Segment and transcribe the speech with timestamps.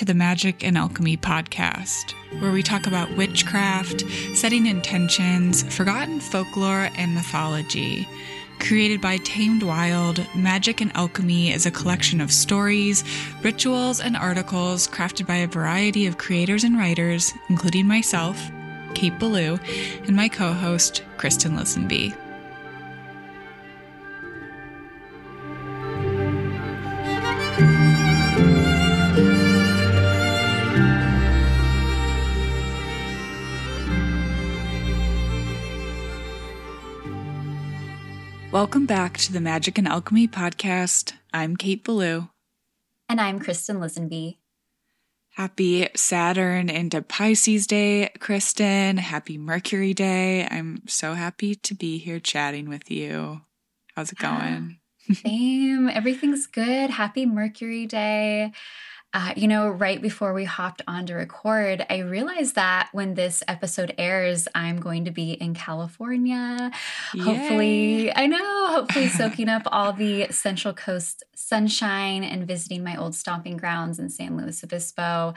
[0.00, 4.02] To the Magic and Alchemy podcast, where we talk about witchcraft,
[4.34, 8.08] setting intentions, forgotten folklore, and mythology.
[8.60, 13.04] Created by Tamed Wild, Magic and Alchemy is a collection of stories,
[13.42, 18.50] rituals, and articles crafted by a variety of creators and writers, including myself,
[18.94, 19.58] Kate Belew,
[20.06, 22.16] and my co host, Kristen Lisenby.
[38.60, 41.14] Welcome back to the Magic and Alchemy podcast.
[41.32, 42.28] I'm Kate Belew.
[43.08, 44.36] And I'm Kristen Lisenby.
[45.30, 48.98] Happy Saturn into Pisces Day, Kristen.
[48.98, 50.46] Happy Mercury Day.
[50.46, 53.40] I'm so happy to be here chatting with you.
[53.96, 54.78] How's it ah, going?
[55.14, 55.88] Same.
[55.88, 56.90] Everything's good.
[56.90, 58.52] Happy Mercury Day.
[59.12, 63.42] Uh, you know, right before we hopped on to record, I realized that when this
[63.48, 66.70] episode airs, I'm going to be in California.
[67.14, 67.22] Yay.
[67.22, 73.16] Hopefully, I know, hopefully, soaking up all the Central Coast sunshine and visiting my old
[73.16, 75.34] stomping grounds in San Luis Obispo,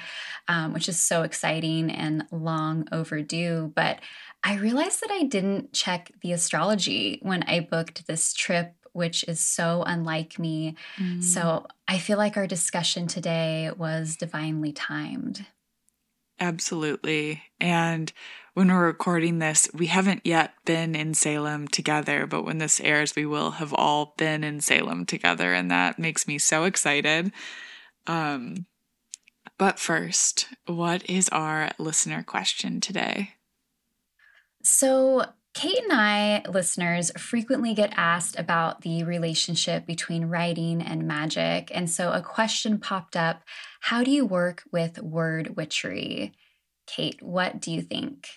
[0.48, 3.72] um, which is so exciting and long overdue.
[3.76, 4.00] But
[4.44, 9.40] I realized that I didn't check the astrology when I booked this trip which is
[9.40, 10.76] so unlike me.
[10.98, 11.24] Mm.
[11.24, 15.46] So I feel like our discussion today was divinely timed.
[16.40, 17.44] Absolutely.
[17.60, 18.12] And
[18.54, 23.16] when we're recording this, we haven't yet been in Salem together, but when this airs,
[23.16, 25.54] we will have all been in Salem together.
[25.54, 27.32] And that makes me so excited.
[28.08, 28.66] Um,
[29.58, 33.32] but first, what is our listener question today?
[34.64, 41.70] So, Kate and I, listeners, frequently get asked about the relationship between writing and magic.
[41.74, 43.44] And so a question popped up
[43.82, 46.34] How do you work with word witchery?
[46.88, 48.28] Kate, what do you think?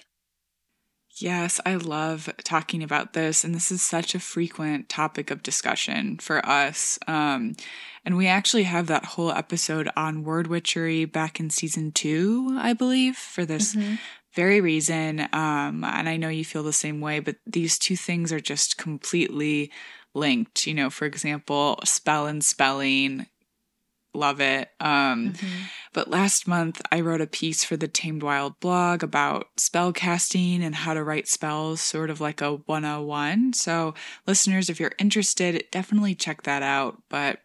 [1.19, 6.19] Yes, I love talking about this, and this is such a frequent topic of discussion
[6.19, 6.99] for us.
[7.07, 7.57] Um,
[8.05, 12.75] and we actually have that whole episode on word witchery back in season two, I
[12.75, 13.95] believe, for this mm-hmm
[14.37, 15.21] very reason.
[15.33, 18.77] Um, and I know you feel the same way, but these two things are just
[18.77, 19.73] completely
[20.15, 20.67] linked.
[20.67, 23.27] You know, for example, spell and spelling,
[24.15, 24.69] love it.
[24.79, 25.63] Um, mm-hmm.
[25.93, 30.63] But last month, I wrote a piece for the Tamed Wild blog about spell casting
[30.63, 33.55] and how to write spells, sort of like a 101.
[33.55, 33.95] So,
[34.27, 37.03] listeners, if you're interested, definitely check that out.
[37.09, 37.41] But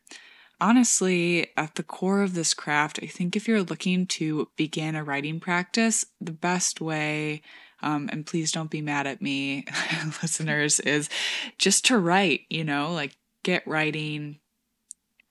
[0.62, 5.04] honestly, at the core of this craft, I think if you're looking to begin a
[5.04, 7.42] writing practice, the best way,
[7.82, 9.66] um, and please don't be mad at me,
[10.22, 11.10] listeners, is
[11.58, 14.40] just to write, you know, like get writing,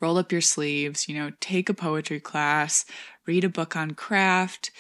[0.01, 2.85] roll up your sleeves, you know, take a poetry class,
[3.25, 4.73] read a book on craft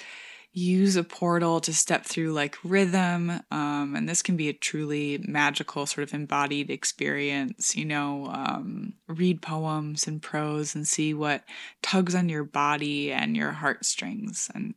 [0.53, 3.31] use a portal to step through like rhythm.
[3.51, 7.77] Um, and this can be a truly magical, sort of embodied experience.
[7.77, 11.45] You know, um, read poems and prose and see what
[11.83, 14.51] tugs on your body and your heartstrings.
[14.55, 14.75] And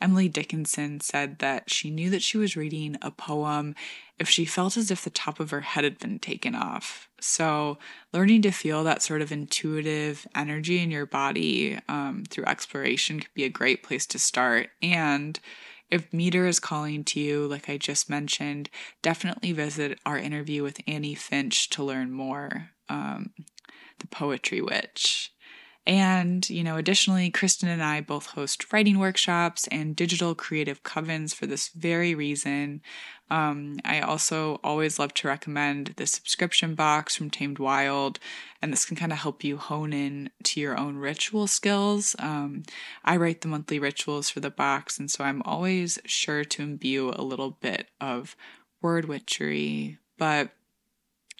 [0.00, 3.76] Emily Dickinson said that she knew that she was reading a poem
[4.22, 7.08] if she felt as if the top of her head had been taken off.
[7.20, 7.78] So,
[8.12, 13.34] learning to feel that sort of intuitive energy in your body um, through exploration could
[13.34, 14.68] be a great place to start.
[14.80, 15.40] And
[15.90, 18.70] if meter is calling to you, like I just mentioned,
[19.02, 22.70] definitely visit our interview with Annie Finch to learn more.
[22.88, 23.32] Um,
[23.98, 25.31] the Poetry Witch.
[25.84, 31.34] And, you know, additionally, Kristen and I both host writing workshops and digital creative covens
[31.34, 32.82] for this very reason.
[33.30, 38.20] Um, I also always love to recommend the subscription box from Tamed Wild,
[38.60, 42.14] and this can kind of help you hone in to your own ritual skills.
[42.20, 42.62] Um,
[43.04, 47.10] I write the monthly rituals for the box, and so I'm always sure to imbue
[47.10, 48.36] a little bit of
[48.82, 50.50] word witchery, but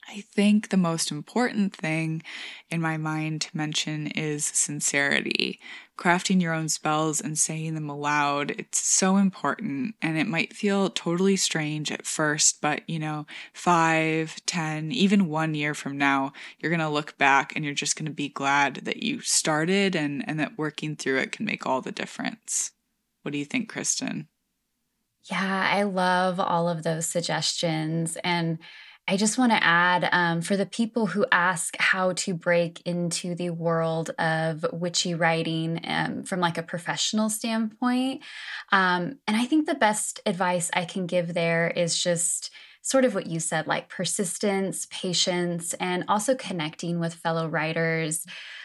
[0.08, 2.22] I think the most important thing
[2.70, 5.60] in my mind to mention is sincerity.
[5.96, 9.94] Crafting your own spells and saying them aloud, it's so important.
[10.02, 15.54] And it might feel totally strange at first, but you know, five, ten, even one
[15.54, 18.76] year from now, you're going to look back and you're just going to be glad
[18.84, 22.72] that you started and, and that working through it can make all the difference.
[23.22, 24.28] What do you think, Kristen?
[25.30, 28.18] Yeah, I love all of those suggestions.
[28.24, 28.58] And
[29.12, 33.34] I just want to add um, for the people who ask how to break into
[33.34, 38.22] the world of witchy writing um, from like a professional standpoint.
[38.72, 43.14] Um, and I think the best advice I can give there is just sort of
[43.14, 48.24] what you said, like persistence, patience, and also connecting with fellow writers.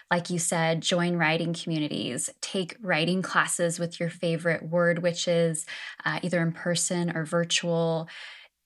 [0.09, 5.65] Like you said, join writing communities, take writing classes with your favorite word witches,
[6.05, 8.07] uh, either in person or virtual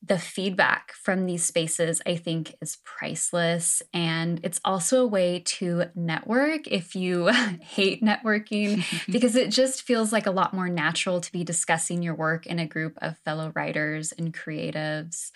[0.03, 3.83] the feedback from these spaces, I think, is priceless.
[3.93, 7.27] And it's also a way to network if you
[7.61, 12.15] hate networking, because it just feels like a lot more natural to be discussing your
[12.15, 15.29] work in a group of fellow writers and creatives.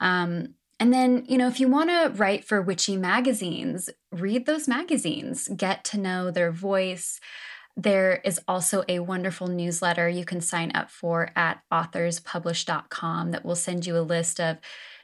[0.00, 4.68] Um, and then, you know, if you want to write for witchy magazines, read those
[4.68, 7.20] magazines, get to know their voice.
[7.78, 13.54] There is also a wonderful newsletter you can sign up for at authorspublish.com that will
[13.54, 14.58] send you a list of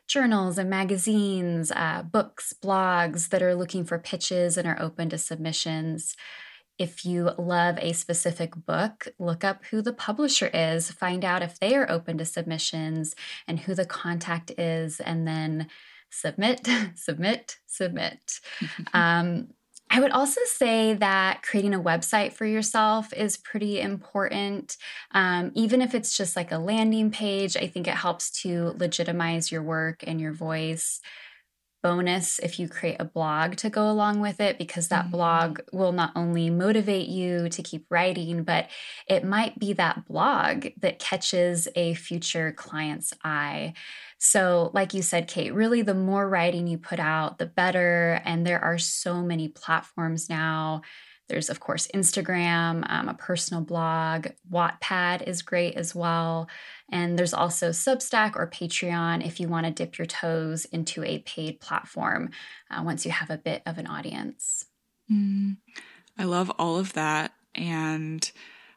[0.08, 5.18] journals and magazines, uh, books, blogs that are looking for pitches and are open to
[5.18, 6.16] submissions.
[6.76, 11.60] If you love a specific book, look up who the publisher is, find out if
[11.60, 13.14] they are open to submissions
[13.46, 15.68] and who the contact is, and then
[16.10, 18.40] submit, submit, submit.
[18.92, 19.50] um,
[19.94, 24.76] I would also say that creating a website for yourself is pretty important.
[25.12, 29.52] Um, even if it's just like a landing page, I think it helps to legitimize
[29.52, 31.00] your work and your voice.
[31.84, 35.10] Bonus if you create a blog to go along with it, because that mm-hmm.
[35.12, 38.68] blog will not only motivate you to keep writing, but
[39.06, 43.74] it might be that blog that catches a future client's eye.
[44.16, 48.22] So, like you said, Kate, really the more writing you put out, the better.
[48.24, 50.80] And there are so many platforms now.
[51.28, 54.28] There's, of course, Instagram, um, a personal blog.
[54.50, 56.48] Wattpad is great as well.
[56.90, 61.20] And there's also Substack or Patreon if you want to dip your toes into a
[61.20, 62.30] paid platform
[62.70, 64.66] uh, once you have a bit of an audience.
[65.10, 65.56] Mm,
[66.18, 67.32] I love all of that.
[67.54, 68.30] And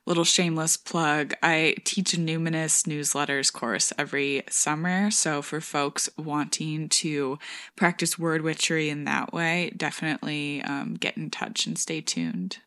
[0.07, 5.11] little shameless plug I teach a Numinous newsletters course every summer.
[5.11, 7.37] So, for folks wanting to
[7.75, 12.59] practice word witchery in that way, definitely um, get in touch and stay tuned.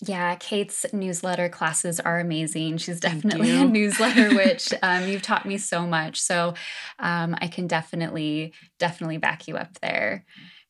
[0.00, 2.78] Yeah, Kate's newsletter classes are amazing.
[2.78, 4.72] She's definitely a newsletter witch.
[4.80, 6.54] Um, you've taught me so much, so
[7.00, 10.24] um, I can definitely, definitely back you up there.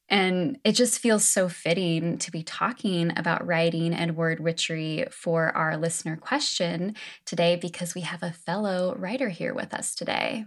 [0.09, 5.55] And it just feels so fitting to be talking about writing and word witchery for
[5.57, 6.95] our listener question
[7.27, 10.47] today because we have a fellow writer here with us today.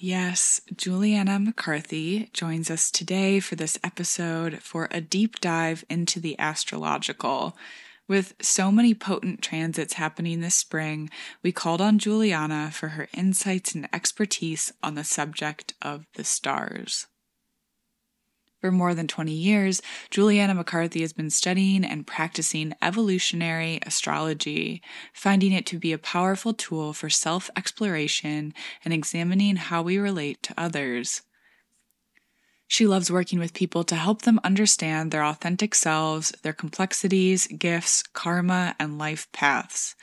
[0.00, 6.38] Yes, Juliana McCarthy joins us today for this episode for a deep dive into the
[6.38, 7.56] astrological.
[8.06, 11.10] With so many potent transits happening this spring,
[11.42, 17.08] we called on Juliana for her insights and expertise on the subject of the stars.
[18.60, 24.82] For more than 20 years, Juliana McCarthy has been studying and practicing evolutionary astrology,
[25.14, 28.52] finding it to be a powerful tool for self exploration
[28.84, 31.22] and examining how we relate to others.
[32.66, 38.02] She loves working with people to help them understand their authentic selves, their complexities, gifts,
[38.02, 39.94] karma, and life paths.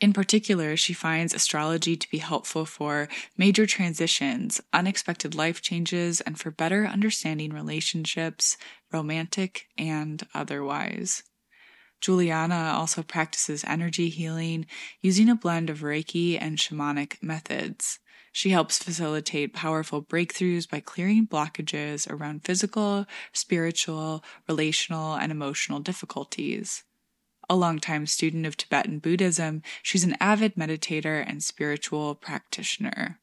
[0.00, 6.38] In particular, she finds astrology to be helpful for major transitions, unexpected life changes, and
[6.38, 8.56] for better understanding relationships,
[8.92, 11.24] romantic and otherwise.
[12.00, 14.66] Juliana also practices energy healing
[15.02, 17.98] using a blend of Reiki and shamanic methods.
[18.30, 26.84] She helps facilitate powerful breakthroughs by clearing blockages around physical, spiritual, relational, and emotional difficulties.
[27.50, 33.20] A longtime student of Tibetan Buddhism, she's an avid meditator and spiritual practitioner.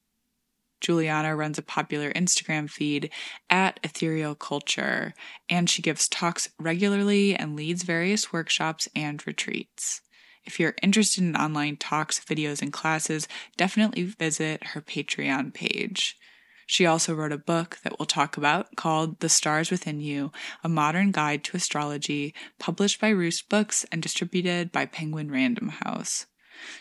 [0.81, 3.11] Juliana runs a popular Instagram feed
[3.49, 5.13] at Ethereal Culture,
[5.49, 10.01] and she gives talks regularly and leads various workshops and retreats.
[10.43, 13.27] If you're interested in online talks, videos, and classes,
[13.57, 16.17] definitely visit her Patreon page.
[16.65, 20.31] She also wrote a book that we'll talk about called The Stars Within You
[20.63, 26.25] A Modern Guide to Astrology, published by Roost Books and distributed by Penguin Random House.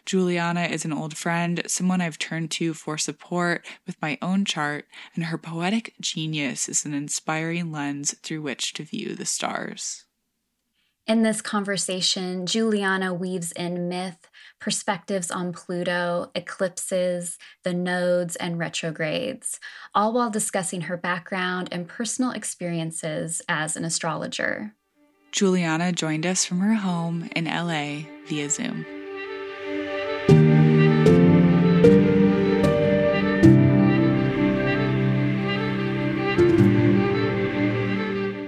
[0.06, 4.86] Juliana is an old friend, someone I've turned to for support with my own chart,
[5.14, 10.04] and her poetic genius is an inspiring lens through which to view the stars.
[11.06, 14.28] In this conversation, Juliana weaves in myth,
[14.64, 19.60] perspectives on Pluto, eclipses, the nodes, and retrogrades,
[19.94, 24.74] all while discussing her background and personal experiences as an astrologer.
[25.32, 28.86] Juliana joined us from her home in LA via Zoom.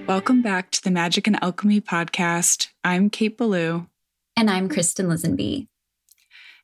[0.07, 2.69] Welcome back to the Magic and Alchemy podcast.
[2.83, 3.87] I'm Kate Belew.
[4.35, 5.67] And I'm Kristen Lisenby.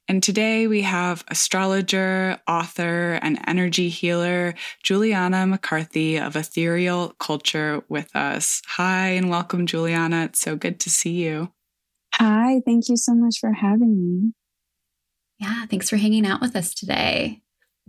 [0.09, 8.15] And today we have astrologer, author, and energy healer Juliana McCarthy of Ethereal Culture with
[8.15, 8.63] us.
[8.67, 10.25] Hi, and welcome, Juliana.
[10.25, 11.53] It's so good to see you.
[12.15, 14.33] Hi, thank you so much for having me.
[15.39, 17.41] Yeah, thanks for hanging out with us today.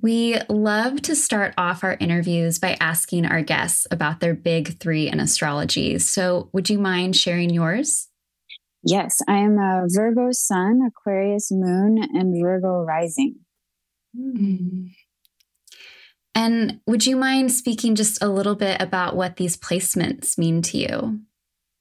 [0.01, 5.08] We love to start off our interviews by asking our guests about their big three
[5.08, 6.00] in astrology.
[6.00, 8.08] So, would you mind sharing yours?
[8.84, 13.36] Yes, I am a Virgo sun, Aquarius moon, and Virgo rising.
[14.18, 14.92] Mm.
[16.36, 20.78] And would you mind speaking just a little bit about what these placements mean to
[20.78, 21.20] you?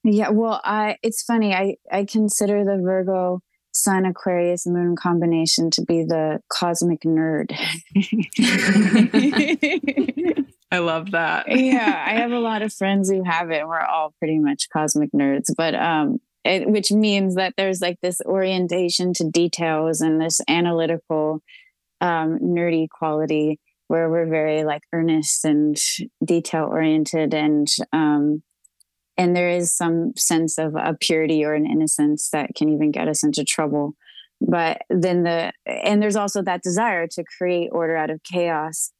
[0.04, 1.54] Yeah, well, I it's funny.
[1.54, 3.40] I I consider the Virgo
[3.72, 7.52] Sun Aquarius Moon combination to be the cosmic nerd.
[10.70, 11.46] I love that.
[11.48, 13.60] yeah, I have a lot of friends who have it.
[13.60, 17.98] And We're all pretty much cosmic nerds, but um, it, which means that there's like
[18.02, 21.40] this orientation to details and this analytical,
[22.00, 25.76] um, nerdy quality where we're very like earnest and
[26.24, 28.42] detail oriented and um,
[29.18, 33.08] and there is some sense of a purity or an innocence that can even get
[33.08, 33.94] us into trouble.
[34.40, 38.90] But then the and there's also that desire to create order out of chaos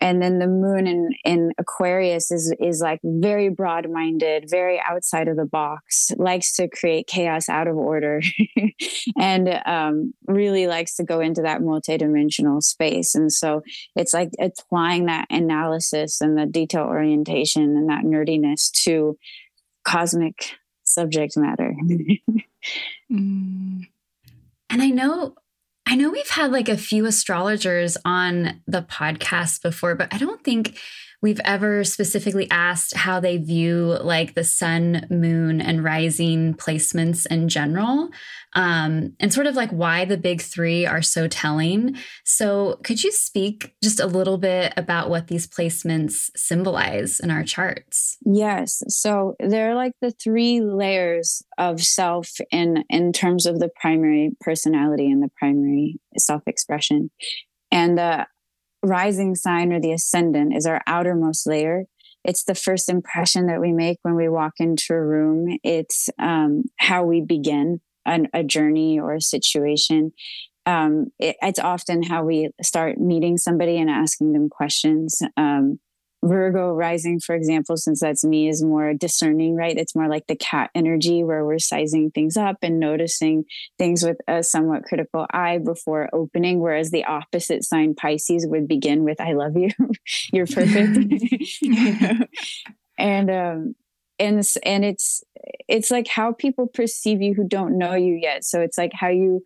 [0.00, 5.36] and then the moon in, in aquarius is is like very broad-minded very outside of
[5.36, 8.20] the box likes to create chaos out of order
[9.18, 13.62] and um, really likes to go into that multidimensional space and so
[13.96, 19.16] it's like applying that analysis and the detail orientation and that nerdiness to
[19.84, 20.54] cosmic
[20.84, 21.74] subject matter.
[23.12, 23.86] mm.
[24.70, 25.34] And I know
[25.90, 30.40] I know we've had like a few astrologers on the podcast before, but I don't
[30.44, 30.78] think
[31.22, 37.48] we've ever specifically asked how they view like the sun, moon, and rising placements in
[37.48, 38.10] general
[38.54, 41.96] um, and sort of like why the big three are so telling.
[42.24, 47.44] So, could you speak just a little bit about what these placements symbolize in our
[47.44, 48.16] charts?
[48.24, 48.82] Yes.
[48.88, 55.10] So, they're like the three layers of self in, in terms of the primary personality
[55.10, 57.10] and the primary self expression.
[57.72, 58.26] And the
[58.82, 61.84] rising sign or the ascendant is our outermost layer.
[62.24, 65.58] It's the first impression that we make when we walk into a room.
[65.62, 70.12] It's um, how we begin an, a journey or a situation.
[70.66, 75.22] Um, it, it's often how we start meeting somebody and asking them questions.
[75.36, 75.80] Um,
[76.22, 79.76] Virgo rising, for example, since that's me, is more discerning, right?
[79.76, 83.44] It's more like the cat energy where we're sizing things up and noticing
[83.78, 86.60] things with a somewhat critical eye before opening.
[86.60, 89.70] Whereas the opposite sign, Pisces, would begin with, I love you,
[90.32, 90.98] you're perfect.
[92.98, 93.74] and um,
[94.20, 95.24] and and it's
[95.68, 99.08] it's like how people perceive you who don't know you yet so it's like how
[99.08, 99.42] you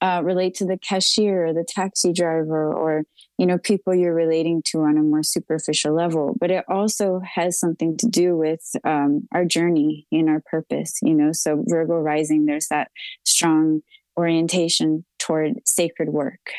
[0.00, 3.04] uh, relate to the cashier or the taxi driver or
[3.38, 6.36] you know people you're relating to on a more superficial level.
[6.38, 11.14] But it also has something to do with um, our journey and our purpose you
[11.14, 11.32] know?
[11.32, 12.90] So virgo rising there's that
[13.24, 13.82] strong
[14.16, 16.50] orientation toward sacred work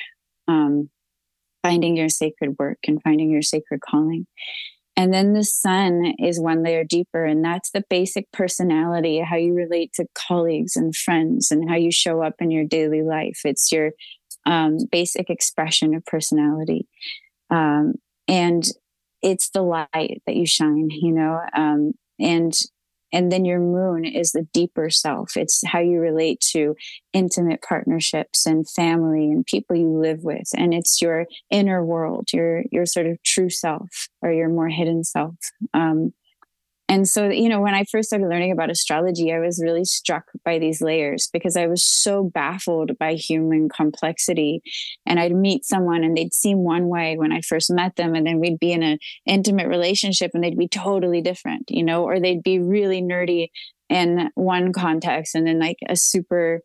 [0.48, 0.90] um,
[1.62, 4.26] finding your sacred work and finding your sacred calling
[5.00, 9.54] and then the sun is one layer deeper, and that's the basic personality, how you
[9.54, 13.40] relate to colleagues and friends, and how you show up in your daily life.
[13.46, 13.92] It's your
[14.46, 16.86] um, basic expression of personality.
[17.50, 17.94] Um,
[18.28, 18.66] and
[19.22, 22.52] it's the light that you shine, you know, um, and
[23.12, 25.36] and then your moon is the deeper self.
[25.36, 26.76] It's how you relate to
[27.14, 30.50] intimate partnerships and family and people you live with.
[30.56, 35.04] And it's your inner world, your, your sort of true self or your more hidden
[35.04, 35.36] self.
[35.74, 36.14] Um,
[36.90, 40.24] and so, you know, when I first started learning about astrology, I was really struck
[40.44, 44.64] by these layers because I was so baffled by human complexity.
[45.06, 48.16] And I'd meet someone and they'd seem one way when I first met them.
[48.16, 52.04] And then we'd be in an intimate relationship and they'd be totally different, you know,
[52.04, 53.50] or they'd be really nerdy
[53.88, 56.62] in one context and then like a super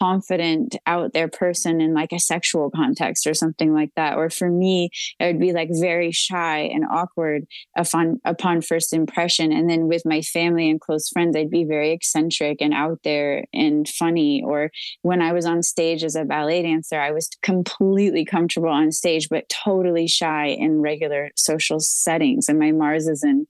[0.00, 4.16] confident out there person in like a sexual context or something like that.
[4.16, 7.44] Or for me it would be like very shy and awkward
[7.76, 9.52] upon upon first impression.
[9.52, 13.44] And then with my family and close friends i'd be very eccentric and out there
[13.52, 14.42] and funny.
[14.44, 14.70] Or
[15.02, 19.28] when i was on stage as a ballet dancer i was completely comfortable on stage
[19.28, 22.48] but totally shy in regular social settings.
[22.48, 23.46] And my mars is in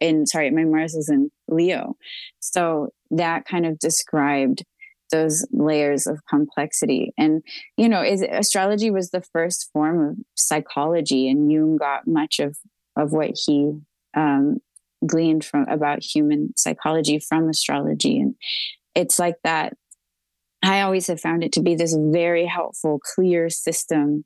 [0.00, 1.96] in sorry my mars is in leo.
[2.38, 4.64] So that kind of described
[5.10, 7.42] those layers of complexity and
[7.76, 12.56] you know is, astrology was the first form of psychology and jung got much of
[12.96, 13.72] of what he
[14.16, 14.58] um,
[15.06, 18.34] gleaned from about human psychology from astrology and
[18.94, 19.74] it's like that
[20.62, 24.24] I always have found it to be this very helpful, clear system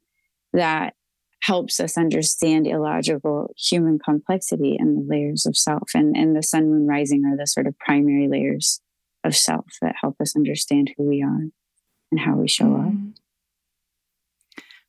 [0.52, 0.94] that
[1.42, 5.90] helps us understand illogical human complexity and the layers of self.
[5.94, 8.80] And, and the sun, moon, rising are the sort of primary layers
[9.24, 11.48] of self that help us understand who we are
[12.10, 12.92] and how we show up.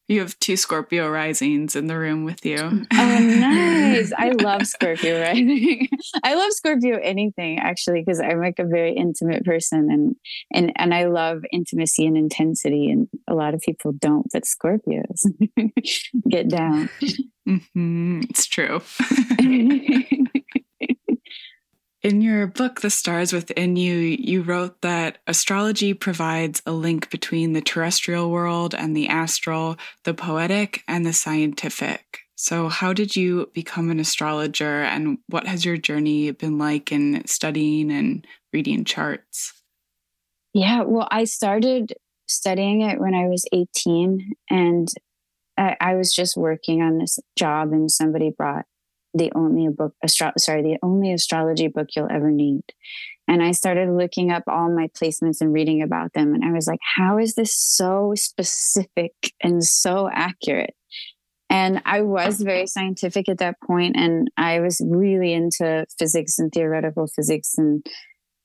[0.08, 2.58] You have two Scorpio risings in the room with you.
[2.60, 4.14] Oh, nice.
[4.16, 5.88] I love Scorpio rising.
[6.24, 10.16] I love Scorpio anything actually because I'm like a very intimate person and
[10.54, 15.26] and and I love intimacy and intensity and a lot of people don't but Scorpios
[16.30, 16.90] get down.
[17.48, 18.22] Mm-hmm.
[18.30, 18.82] It's true.
[22.06, 27.54] In your book, The Stars Within You, you wrote that astrology provides a link between
[27.54, 32.20] the terrestrial world and the astral, the poetic and the scientific.
[32.36, 37.26] So, how did you become an astrologer, and what has your journey been like in
[37.26, 39.54] studying and reading charts?
[40.54, 41.94] Yeah, well, I started
[42.28, 44.88] studying it when I was 18, and
[45.58, 48.66] I, I was just working on this job, and somebody brought
[49.16, 52.62] the only book astro- sorry the only astrology book you'll ever need
[53.28, 56.68] and i started looking up all my placements and reading about them and i was
[56.68, 60.76] like how is this so specific and so accurate
[61.50, 66.52] and i was very scientific at that point and i was really into physics and
[66.52, 67.86] theoretical physics and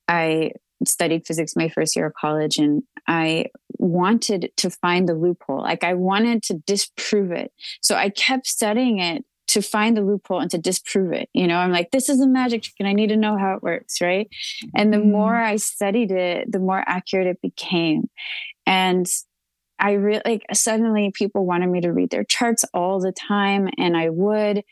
[0.09, 0.51] i
[0.87, 3.47] studied physics my first year of college and I
[3.79, 5.63] wanted to find the loophole.
[5.63, 7.53] Like I wanted to disprove it.
[7.83, 11.29] So I kept studying it to find the loophole and to disprove it.
[11.35, 13.55] You know, I'm like, this is a magic trick and I need to know how
[13.55, 14.01] it works.
[14.01, 14.29] Right.
[14.77, 15.11] And the mm.
[15.11, 18.09] more I studied it, the more accurate it became.
[18.67, 19.07] And
[19.81, 23.97] I really like suddenly people wanted me to read their charts all the time, and
[23.97, 24.63] I would.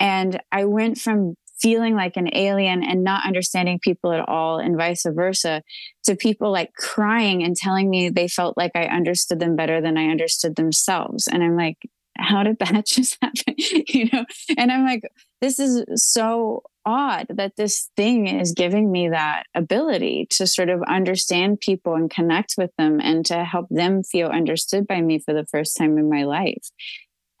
[0.00, 4.76] And I went from feeling like an alien and not understanding people at all, and
[4.76, 5.62] vice versa,
[6.04, 9.98] to people like crying and telling me they felt like I understood them better than
[9.98, 11.28] I understood themselves.
[11.28, 11.76] And I'm like,
[12.16, 13.54] how did that just happen?
[13.56, 14.24] you know?
[14.56, 15.02] And I'm like,
[15.40, 20.82] this is so odd that this thing is giving me that ability to sort of
[20.82, 25.32] understand people and connect with them and to help them feel understood by me for
[25.32, 26.70] the first time in my life.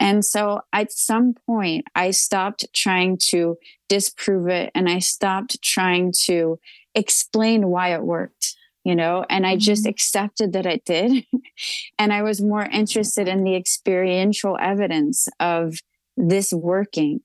[0.00, 3.56] And so at some point, I stopped trying to
[3.88, 6.58] disprove it and I stopped trying to
[6.94, 9.90] explain why it worked you know, and I just mm-hmm.
[9.90, 11.24] accepted that it did.
[11.98, 15.76] and I was more interested in the experiential evidence of
[16.16, 17.20] this working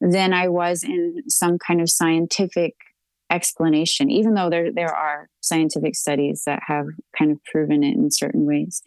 [0.00, 2.74] than I was in some kind of scientific
[3.30, 8.10] explanation, even though there, there are scientific studies that have kind of proven it in
[8.10, 8.82] certain ways.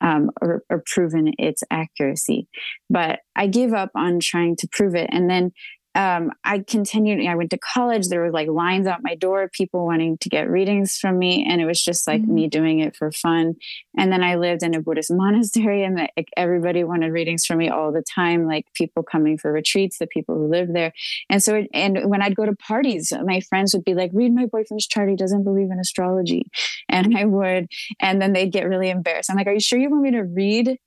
[0.00, 2.46] Um, or, or proven its accuracy.
[2.88, 5.10] But I gave up on trying to prove it.
[5.10, 5.50] And then
[5.94, 7.26] um, I continued.
[7.26, 8.08] I went to college.
[8.08, 11.60] There were like lines out my door, people wanting to get readings from me, and
[11.60, 12.34] it was just like mm-hmm.
[12.34, 13.54] me doing it for fun.
[13.96, 17.68] And then I lived in a Buddhist monastery, and like, everybody wanted readings from me
[17.68, 18.46] all the time.
[18.46, 20.92] Like people coming for retreats, the people who lived there.
[21.30, 24.32] And so, it, and when I'd go to parties, my friends would be like, "Read
[24.32, 25.08] my boyfriend's chart.
[25.08, 26.50] He doesn't believe in astrology,"
[26.88, 29.30] and I would, and then they'd get really embarrassed.
[29.30, 30.78] I'm like, "Are you sure you want me to read?"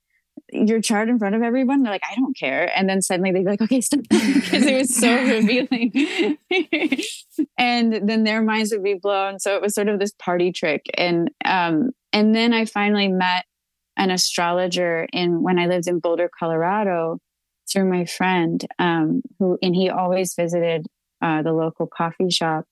[0.50, 1.82] Your chart in front of everyone.
[1.82, 2.70] They're like, I don't care.
[2.76, 4.00] And then suddenly they'd be like, okay, stop.
[4.10, 6.38] because it was so revealing.
[7.58, 9.38] and then their minds would be blown.
[9.38, 10.84] So it was sort of this party trick.
[10.96, 13.44] And um, and then I finally met
[13.96, 17.18] an astrologer in when I lived in Boulder, Colorado,
[17.70, 20.86] through my friend, um, who and he always visited
[21.22, 22.64] uh, the local coffee shop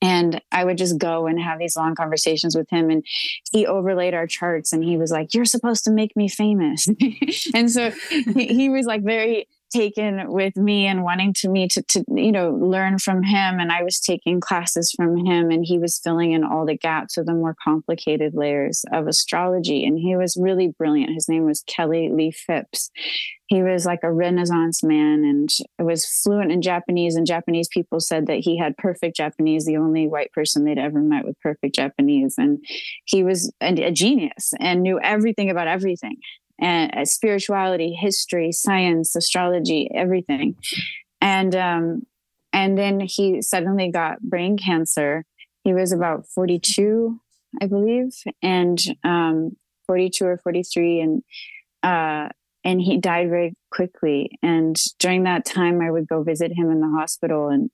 [0.00, 2.90] and I would just go and have these long conversations with him.
[2.90, 3.04] And
[3.52, 6.88] he overlaid our charts and he was like, You're supposed to make me famous.
[7.54, 11.82] and so he, he, was like very taken with me and wanting to me to,
[11.82, 13.58] to, you know, learn from him.
[13.58, 17.16] And I was taking classes from him and he was filling in all the gaps
[17.16, 19.84] of the more complicated layers of astrology.
[19.84, 21.14] And he was really brilliant.
[21.14, 22.90] His name was Kelly Lee Phipps
[23.46, 28.26] he was like a renaissance man and was fluent in japanese and japanese people said
[28.26, 32.34] that he had perfect japanese the only white person they'd ever met with perfect japanese
[32.38, 32.64] and
[33.04, 36.16] he was a, a genius and knew everything about everything
[36.60, 40.56] and uh, spirituality history science astrology everything
[41.20, 42.02] and um
[42.52, 45.24] and then he suddenly got brain cancer
[45.64, 47.18] he was about 42
[47.60, 48.12] i believe
[48.42, 51.22] and um 42 or 43 and
[51.82, 52.28] uh
[52.64, 54.38] and he died very quickly.
[54.42, 57.70] And during that time, I would go visit him in the hospital, and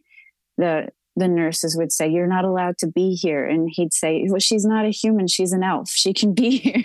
[0.58, 0.88] the
[1.20, 4.64] the nurses would say, "You're not allowed to be here," and he'd say, "Well, she's
[4.64, 5.90] not a human; she's an elf.
[5.90, 6.74] She can be here."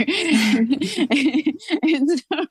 [1.82, 2.45] and so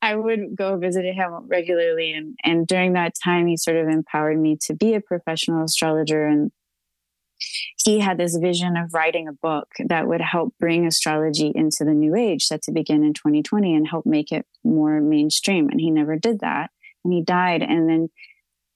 [0.00, 4.40] I would go visit him regularly, and and during that time, he sort of empowered
[4.40, 6.50] me to be a professional astrologer and
[7.84, 11.92] he had this vision of writing a book that would help bring astrology into the
[11.92, 15.68] new age set to begin in 2020 and help make it more mainstream.
[15.68, 16.70] And he never did that.
[17.04, 17.62] And he died.
[17.62, 18.08] And then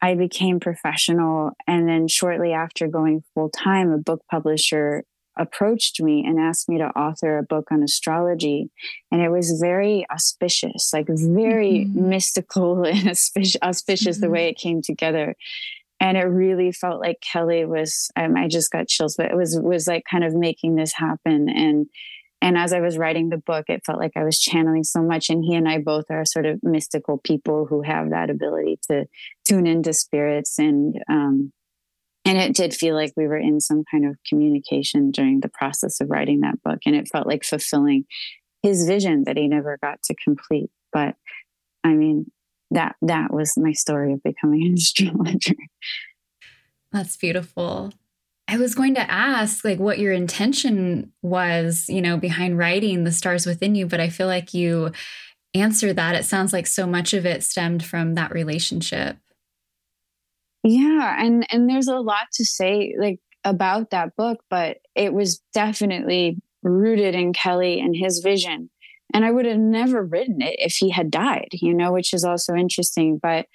[0.00, 1.52] I became professional.
[1.66, 5.04] And then shortly after going full time, a book publisher
[5.36, 8.70] approached me and asked me to author a book on astrology.
[9.10, 12.08] And it was very auspicious, like very mm-hmm.
[12.08, 14.26] mystical and auspicious, auspicious mm-hmm.
[14.26, 15.34] the way it came together.
[16.00, 19.58] And it really felt like Kelly was, um, I just got chills, but it was,
[19.60, 21.48] was like kind of making this happen.
[21.48, 21.86] And,
[22.40, 25.28] and as I was writing the book, it felt like I was channeling so much.
[25.28, 29.06] And he and I both are sort of mystical people who have that ability to
[29.44, 30.58] tune into spirits.
[30.58, 31.52] And, um,
[32.24, 36.00] and it did feel like we were in some kind of communication during the process
[36.00, 36.78] of writing that book.
[36.86, 38.04] And it felt like fulfilling
[38.62, 40.70] his vision that he never got to complete.
[40.92, 41.16] But
[41.84, 42.30] i mean
[42.70, 45.54] that that was my story of becoming an astrologer.
[46.92, 47.92] That's beautiful
[48.48, 53.12] i was going to ask like what your intention was you know behind writing the
[53.12, 54.90] stars within you but i feel like you
[55.54, 59.16] answered that it sounds like so much of it stemmed from that relationship
[60.64, 65.40] yeah, and and there's a lot to say like about that book, but it was
[65.54, 68.68] definitely rooted in Kelly and his vision.
[69.14, 72.24] And I would have never written it if he had died, you know, which is
[72.24, 73.18] also interesting.
[73.22, 73.46] But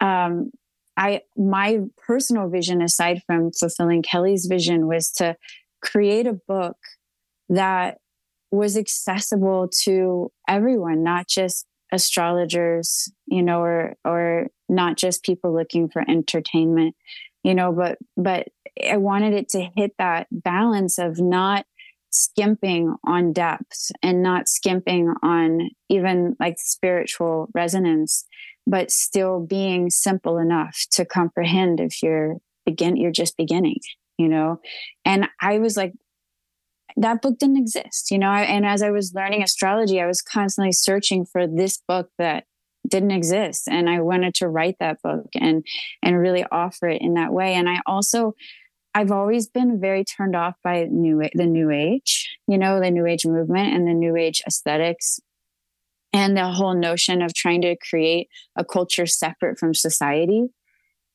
[0.00, 0.50] um,
[0.98, 5.36] I my personal vision, aside from fulfilling Kelly's vision, was to
[5.80, 6.76] create a book
[7.48, 7.98] that
[8.50, 15.88] was accessible to everyone, not just astrologers, you know, or or not just people looking
[15.88, 16.96] for entertainment,
[17.44, 18.48] you know, but but
[18.84, 21.64] I wanted it to hit that balance of not
[22.10, 28.24] skimping on depth and not skimping on even like spiritual resonance,
[28.68, 33.80] but still being simple enough to comprehend if you're begin you're just beginning,
[34.18, 34.60] you know.
[35.04, 35.94] And I was like
[36.96, 38.30] that book didn't exist, you know.
[38.30, 42.44] And as I was learning astrology, I was constantly searching for this book that
[42.86, 45.64] didn't exist, and I wanted to write that book and
[46.02, 47.54] and really offer it in that way.
[47.54, 48.34] And I also,
[48.94, 53.06] I've always been very turned off by new the new age, you know, the new
[53.06, 55.20] age movement and the new age aesthetics
[56.12, 60.46] and the whole notion of trying to create a culture separate from society.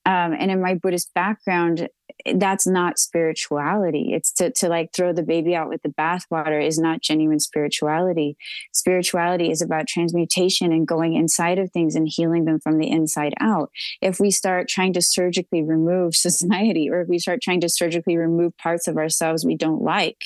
[0.05, 1.87] Um, and in my buddhist background
[2.35, 4.11] that's not spirituality.
[4.13, 8.37] It's to, to like throw the baby out with the bathwater is not genuine spirituality.
[8.71, 13.33] Spirituality is about transmutation and going inside of things and healing them from the inside
[13.39, 13.71] out.
[14.01, 18.17] If we start trying to surgically remove society or if we start trying to surgically
[18.17, 20.25] remove parts of ourselves we don't like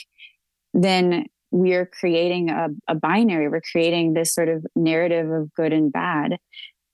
[0.73, 3.47] then we're creating a, a binary.
[3.47, 6.37] We're creating this sort of narrative of good and bad.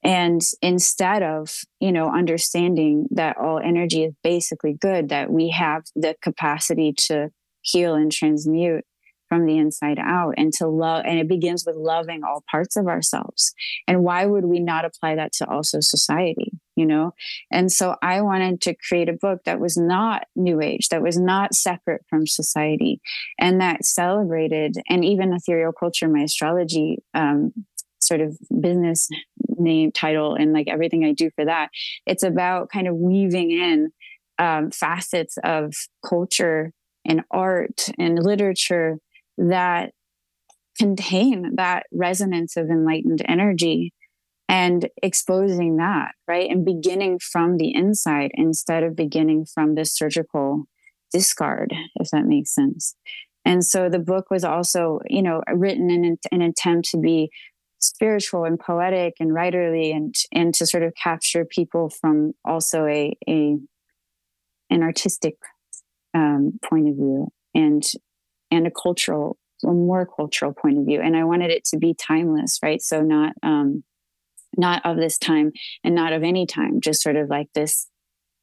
[0.03, 5.83] And instead of you know understanding that all energy is basically good that we have
[5.95, 7.29] the capacity to
[7.61, 8.83] heal and transmute
[9.29, 12.87] from the inside out and to love and it begins with loving all parts of
[12.87, 13.53] ourselves.
[13.87, 17.13] And why would we not apply that to also society you know
[17.51, 21.17] and so i wanted to create a book that was not new age that was
[21.17, 22.99] not separate from society
[23.39, 27.53] and that celebrated and even ethereal culture my astrology um,
[28.03, 29.07] sort of business
[29.57, 31.69] name title and like everything I do for that.
[32.05, 33.91] It's about kind of weaving in
[34.39, 35.73] um, facets of
[36.07, 36.71] culture
[37.05, 38.97] and art and literature
[39.37, 39.91] that
[40.77, 43.93] contain that resonance of enlightened energy
[44.53, 46.47] and exposing that, right?
[46.47, 50.65] And beginning from the inside instead of beginning from the surgical
[51.11, 52.95] discard, if that makes sense.
[53.43, 57.31] And so the book was also, you know, written in an attempt to be
[57.79, 63.17] spiritual and poetic and writerly and and to sort of capture people from also a
[63.27, 63.57] a
[64.69, 65.33] an artistic
[66.13, 67.83] um, point of view and
[68.51, 71.93] and a cultural a more cultural point of view and i wanted it to be
[71.93, 73.83] timeless right so not um
[74.57, 75.51] not of this time
[75.83, 77.87] and not of any time just sort of like this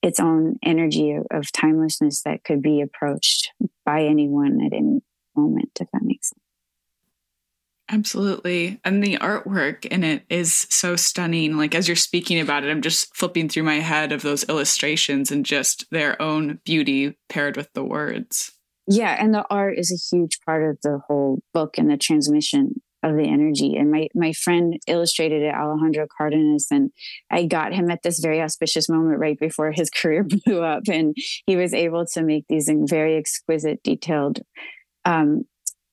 [0.03, 3.51] its own energy of, timelessness that could be approached
[3.85, 5.01] by anyone at any
[5.37, 6.41] moment if that makes sense
[7.93, 8.81] Absolutely.
[8.85, 11.57] And the artwork in it is so stunning.
[11.57, 15.33] Like, as you're speaking about it, I'm just flipping through my head of those illustrations
[15.33, 18.53] and just their own beauty paired with the words.
[18.87, 19.17] Yeah.
[19.19, 23.17] And the art is a huge part of the whole book and the transmission of
[23.17, 23.77] the energy.
[23.77, 26.91] And my, my friend illustrated it, Alejandro Cardenas, and
[27.31, 30.83] I got him at this very auspicious moment right before his career blew up.
[30.89, 34.41] And he was able to make these very exquisite, detailed
[35.05, 35.45] um,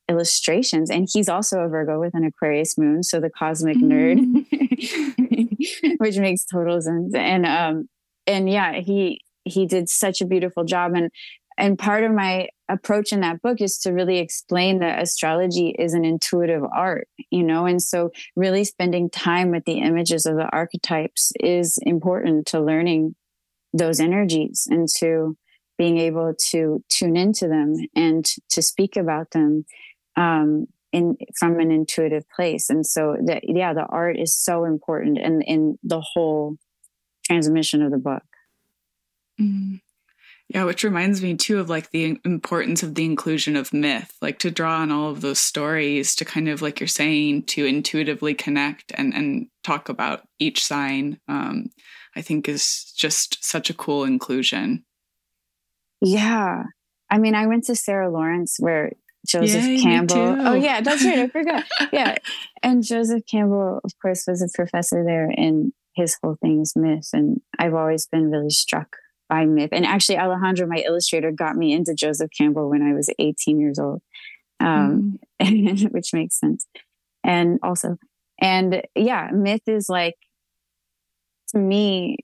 [0.09, 0.89] illustrations.
[0.89, 5.95] And he's also a Virgo with an Aquarius moon, so the cosmic nerd, mm.
[5.97, 7.13] which makes total sense.
[7.15, 7.89] And um,
[8.25, 10.93] and yeah, he he did such a beautiful job.
[10.95, 11.09] And
[11.57, 15.93] and part of my approach in that book is to really explain that astrology is
[15.93, 20.47] an intuitive art, you know, and so really spending time with the images of the
[20.51, 23.15] archetypes is important to learning
[23.73, 25.37] those energies and to
[25.77, 29.65] being able to tune into them and to speak about them
[30.15, 32.69] um, in from an intuitive place.
[32.69, 36.57] And so that yeah, the art is so important in in the whole
[37.25, 38.23] transmission of the book.
[39.39, 39.81] Mm.
[40.49, 44.39] Yeah, which reminds me too of like the importance of the inclusion of myth, like
[44.39, 48.33] to draw on all of those stories to kind of like you're saying to intuitively
[48.33, 51.19] connect and and talk about each sign.
[51.27, 51.67] Um,
[52.15, 54.85] I think is just such a cool inclusion.
[56.01, 56.63] Yeah.
[57.11, 58.91] I mean, I went to Sarah Lawrence where
[59.27, 60.35] Joseph Yay, Campbell.
[60.39, 61.19] Oh yeah, that's right.
[61.19, 61.65] I forgot.
[61.91, 62.15] yeah.
[62.63, 67.09] And Joseph Campbell, of course, was a professor there and his whole thing is myth.
[67.13, 68.95] And I've always been really struck
[69.29, 69.69] by myth.
[69.71, 73.79] And actually, Alejandro, my illustrator, got me into Joseph Campbell when I was 18 years
[73.79, 74.01] old,
[74.59, 75.91] um, mm.
[75.91, 76.65] which makes sense.
[77.23, 77.97] And also,
[78.39, 80.15] and yeah, myth is like,
[81.49, 82.17] to me,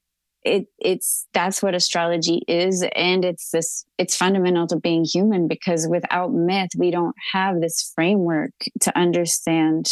[0.46, 5.88] it it's that's what astrology is and it's this it's fundamental to being human because
[5.88, 9.88] without myth we don't have this framework to understand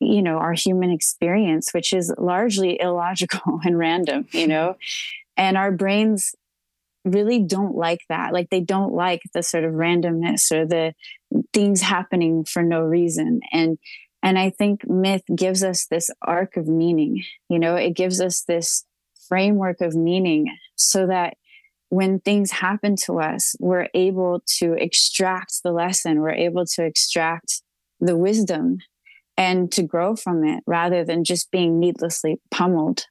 [0.00, 4.76] you know our human experience which is largely illogical and random you know
[5.36, 6.34] and our brains
[7.04, 8.32] really don't like that.
[8.32, 10.94] Like they don't like the sort of randomness or the
[11.52, 13.40] things happening for no reason.
[13.52, 13.78] And
[14.22, 17.76] and i think myth gives us this arc of meaning you know?
[17.76, 18.84] It gives us this
[19.28, 21.36] framework of meaning so that
[21.90, 27.62] when things happen to us we're able to extract the lesson we're able to extract
[28.00, 28.78] the wisdom
[29.36, 33.04] and to grow from it rather than just being needlessly pummeled.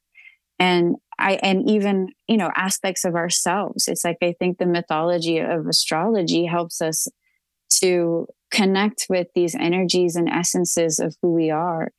[0.60, 3.88] And I and even you know aspects of ourselves.
[3.88, 7.08] It's like I think the mythology of astrology helps us
[7.82, 11.92] to connect with these energies and essences of who we are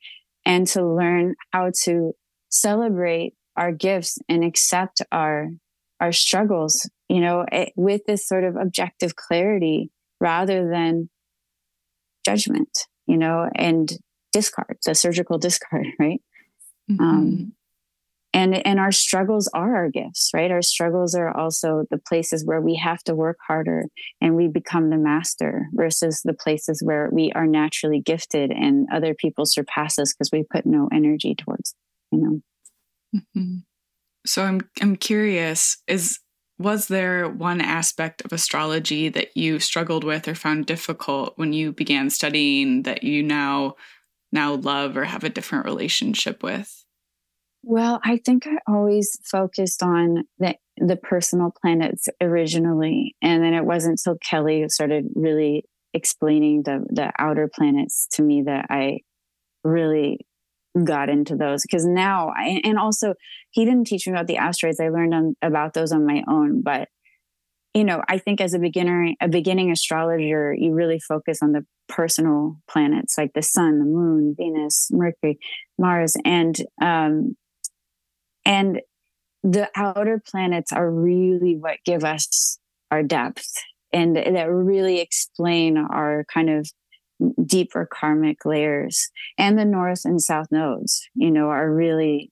[0.45, 2.13] and to learn how to
[2.49, 5.49] celebrate our gifts and accept our
[5.99, 11.09] our struggles you know it, eh, with this sort of objective clarity rather than
[12.23, 12.69] judgment
[13.05, 13.93] you know and
[14.31, 16.21] discard the surgical discard right
[16.89, 17.03] mm-hmm.
[17.03, 17.53] um,
[18.35, 20.51] and and our struggles are our gifts right?
[20.51, 23.85] Our struggles are also the places where we have to work harder
[24.21, 29.15] and we become the master versus the places where we are naturally gifted and other
[29.15, 31.73] people surpass us because we put no energy towards
[32.11, 32.41] you know?
[33.15, 33.57] Mm-hmm.
[34.25, 36.19] so i'm i'm curious is
[36.57, 41.71] was there one aspect of astrology that you struggled with or found difficult when you
[41.71, 43.75] began studying that you now
[44.33, 46.84] now love or have a different relationship with
[47.65, 53.65] well, I think I always focused on the the personal planets originally, and then it
[53.65, 58.99] wasn't until Kelly started really explaining the the outer planets to me that I
[59.63, 60.19] really
[60.83, 63.13] got into those because now I, and also
[63.51, 66.61] he didn't teach me about the asteroids i learned on, about those on my own
[66.61, 66.89] but
[67.73, 71.65] you know i think as a beginner a beginning astrologer you really focus on the
[71.87, 75.39] personal planets like the sun the moon venus mercury
[75.79, 77.37] mars and um
[78.45, 78.81] and
[79.43, 82.57] the outer planets are really what give us
[82.91, 83.51] our depth
[83.93, 86.69] and that really explain our kind of
[87.45, 89.09] deeper karmic layers.
[89.37, 92.31] And the north and south nodes, you know, are really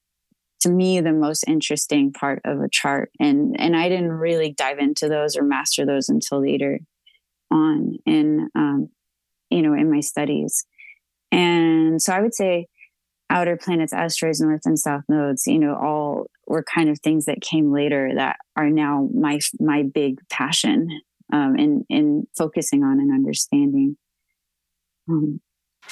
[0.64, 4.78] to me the most interesting part of a chart and and i didn't really dive
[4.78, 6.80] into those or master those until later
[7.50, 8.88] on in um,
[9.50, 10.64] you know in my studies
[11.30, 12.66] and so i would say
[13.34, 17.40] outer planets, asteroids, north and south nodes, you know, all were kind of things that
[17.40, 20.88] came later that are now my my big passion
[21.32, 23.96] um, in in focusing on and understanding.
[25.10, 25.40] Um,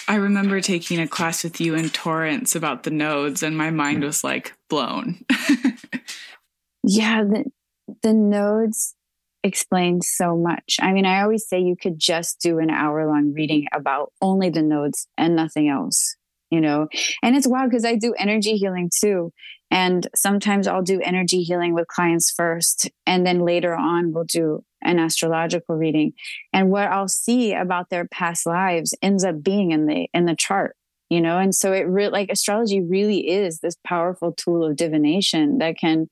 [0.09, 4.05] I remember taking a class with you in Torrance about the nodes, and my mind
[4.05, 5.25] was like blown.
[6.85, 7.45] yeah, the
[8.03, 8.95] the nodes
[9.43, 10.77] explain so much.
[10.81, 14.49] I mean, I always say you could just do an hour long reading about only
[14.49, 16.15] the nodes and nothing else
[16.53, 16.87] you know?
[17.23, 19.33] And it's wild because i do energy healing too.
[19.71, 24.63] And sometimes i'll do energy healing with clients first and then later on we'll do
[24.83, 26.13] an astrological reading.
[26.53, 30.37] And what i'll see about their past lives ends up being in the in the
[30.37, 30.77] chart
[31.09, 31.39] you know?
[31.39, 36.09] And so it really like astrology really is this powerful tool of divination that can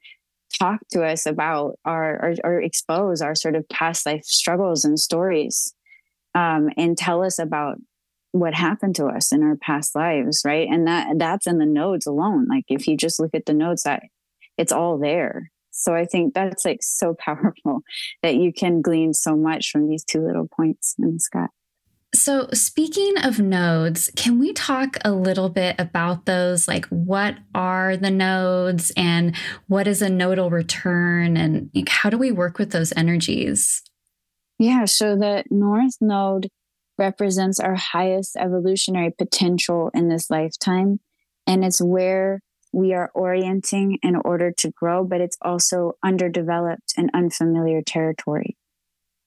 [0.58, 5.00] talk to us about our or, or expose our sort of past life struggles and
[5.00, 5.72] stories
[6.34, 7.78] um, and tell us about
[8.32, 12.06] what happened to us in our past lives right and that that's in the nodes
[12.06, 14.02] alone like if you just look at the nodes that
[14.56, 17.82] it's all there So I think that's like so powerful
[18.22, 21.46] that you can glean so much from these two little points in the sky.
[22.12, 26.66] So, speaking of nodes, can we talk a little bit about those?
[26.66, 29.36] Like, what are the nodes and
[29.68, 31.36] what is a nodal return?
[31.36, 33.82] And how do we work with those energies?
[34.58, 36.48] Yeah, so the North Node
[37.00, 41.00] represents our highest evolutionary potential in this lifetime.
[41.46, 47.10] And it's where we are orienting in order to grow, but it's also underdeveloped and
[47.12, 48.56] unfamiliar territory.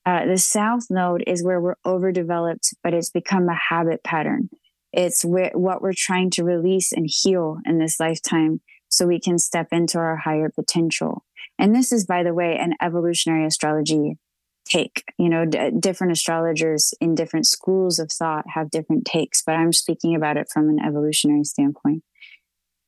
[0.05, 4.49] Uh, the south node is where we're overdeveloped, but it's become a habit pattern.
[4.93, 9.69] It's what we're trying to release and heal in this lifetime so we can step
[9.71, 11.25] into our higher potential.
[11.57, 14.17] And this is, by the way, an evolutionary astrology
[14.65, 15.03] take.
[15.17, 19.73] You know, d- different astrologers in different schools of thought have different takes, but I'm
[19.73, 22.03] speaking about it from an evolutionary standpoint.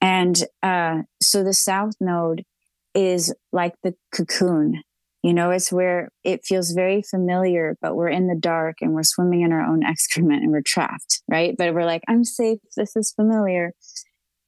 [0.01, 2.43] And uh, so the south node
[2.93, 4.83] is like the cocoon
[5.25, 9.01] you know, it's where it feels very familiar, but we're in the dark and we're
[9.01, 11.55] swimming in our own excrement and we're trapped, right?
[11.57, 12.59] But we're like, I'm safe.
[12.77, 13.71] This is familiar.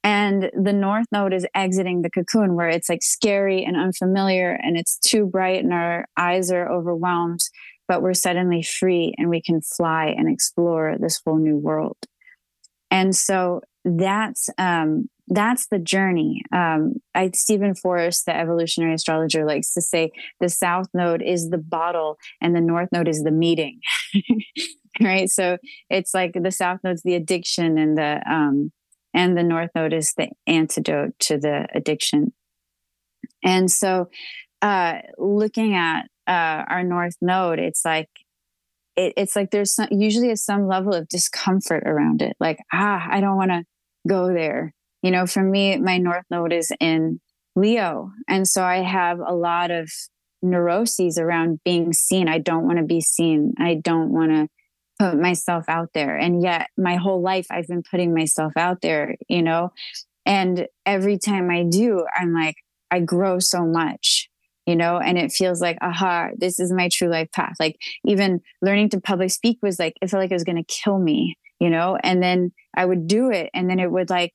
[0.08, 4.78] And the north node is exiting the cocoon where it's like scary and unfamiliar and
[4.78, 7.40] it's too bright and our eyes are overwhelmed,
[7.86, 11.98] but we're suddenly free and we can fly and explore this whole new world.
[12.90, 16.40] And so that's um, that's the journey.
[16.52, 21.58] Um, I, Steven Forrest, the evolutionary astrologer, likes to say the south node is the
[21.58, 23.80] bottle and the north node is the meeting.
[25.02, 25.28] right.
[25.28, 25.58] So
[25.90, 28.72] it's like the south node's the addiction and the, um,
[29.14, 32.32] and the north node is the antidote to the addiction.
[33.42, 34.08] And so,
[34.62, 38.10] uh, looking at, uh, our north node, it's like,
[38.96, 42.36] it, it's like there's some, usually some level of discomfort around it.
[42.40, 43.64] Like, ah, I don't want to
[44.06, 47.20] go there you know, for me, my North Node is in
[47.54, 48.10] Leo.
[48.28, 49.90] And so I have a lot of
[50.42, 52.28] neuroses around being seen.
[52.28, 53.54] I don't want to be seen.
[53.58, 54.48] I don't want to
[54.98, 56.16] put myself out there.
[56.16, 59.72] And yet, my whole life, I've been putting myself out there, you know?
[60.26, 62.56] And every time I do, I'm like,
[62.90, 64.28] I grow so much,
[64.66, 64.98] you know?
[64.98, 67.54] And it feels like, aha, this is my true life path.
[67.60, 70.74] Like, even learning to public speak was like, it felt like it was going to
[70.82, 71.98] kill me, you know?
[72.02, 73.50] And then I would do it.
[73.54, 74.32] And then it would like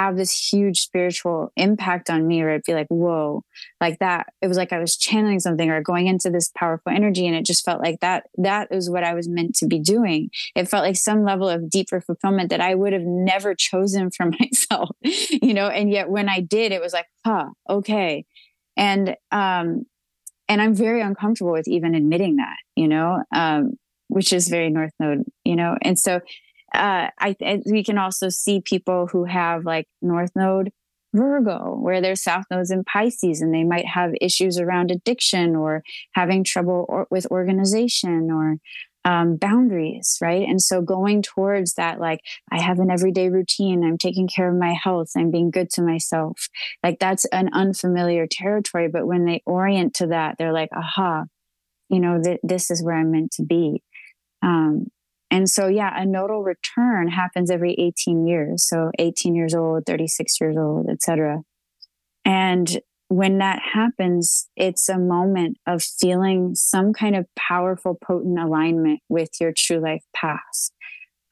[0.00, 3.44] have this huge spiritual impact on me or I'd be like, whoa,
[3.82, 4.28] like that.
[4.40, 7.26] It was like I was channeling something or going into this powerful energy.
[7.26, 10.30] And it just felt like that, that is what I was meant to be doing.
[10.56, 14.30] It felt like some level of deeper fulfillment that I would have never chosen for
[14.40, 15.68] myself, you know?
[15.68, 18.24] And yet when I did, it was like, huh, okay.
[18.78, 19.84] And, um,
[20.48, 23.72] and I'm very uncomfortable with even admitting that, you know, um,
[24.08, 25.76] which is very North Node, you know?
[25.82, 26.20] And so
[26.74, 30.70] uh, I, we can also see people who have like North Node
[31.12, 35.82] Virgo, where their South Node's in Pisces, and they might have issues around addiction or
[36.12, 38.58] having trouble or, with organization or
[39.04, 40.46] um, boundaries, right?
[40.46, 42.20] And so going towards that, like,
[42.52, 45.82] I have an everyday routine, I'm taking care of my health, I'm being good to
[45.82, 46.48] myself.
[46.82, 48.88] Like, that's an unfamiliar territory.
[48.88, 51.24] But when they orient to that, they're like, aha,
[51.88, 53.82] you know, th- this is where I'm meant to be.
[54.42, 54.88] Um,
[55.30, 58.66] and so, yeah, a nodal return happens every 18 years.
[58.68, 61.42] So 18 years old, 36 years old, etc.
[62.24, 69.00] And when that happens, it's a moment of feeling some kind of powerful, potent alignment
[69.08, 70.70] with your true life path.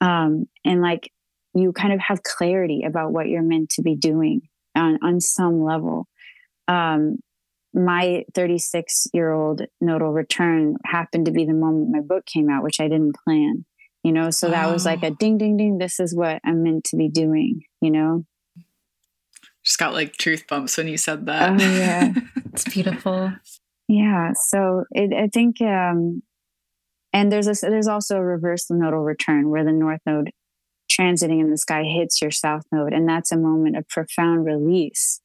[0.00, 1.10] Um, and like
[1.54, 4.42] you kind of have clarity about what you're meant to be doing
[4.76, 6.06] on, on some level.
[6.68, 7.18] Um,
[7.74, 12.62] my 36 year old nodal return happened to be the moment my book came out,
[12.62, 13.64] which I didn't plan
[14.02, 16.84] you know so that was like a ding ding ding this is what i'm meant
[16.84, 18.24] to be doing you know?
[19.64, 21.60] Just got like truth bumps when you said that.
[21.60, 22.14] Oh yeah.
[22.52, 23.32] It's beautiful.
[23.86, 26.22] Yeah so it, i think um
[27.12, 30.30] and there's a there's also a reverse nodal return where the north node
[30.90, 35.20] transiting in the sky hits your south node and that's a moment of profound release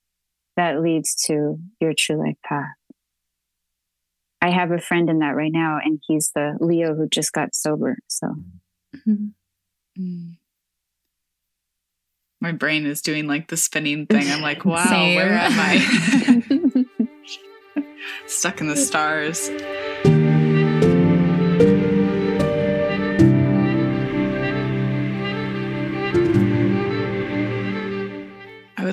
[0.55, 2.75] that leads to your true life path.
[4.41, 7.55] I have a friend in that right now, and he's the Leo who just got
[7.55, 7.97] sober.
[8.07, 8.35] So
[9.07, 10.29] Mm-hmm.
[12.41, 14.29] My brain is doing like the spinning thing.
[14.29, 15.15] I'm like, wow, Same.
[15.15, 16.85] where am I?
[18.27, 19.49] Stuck in the stars.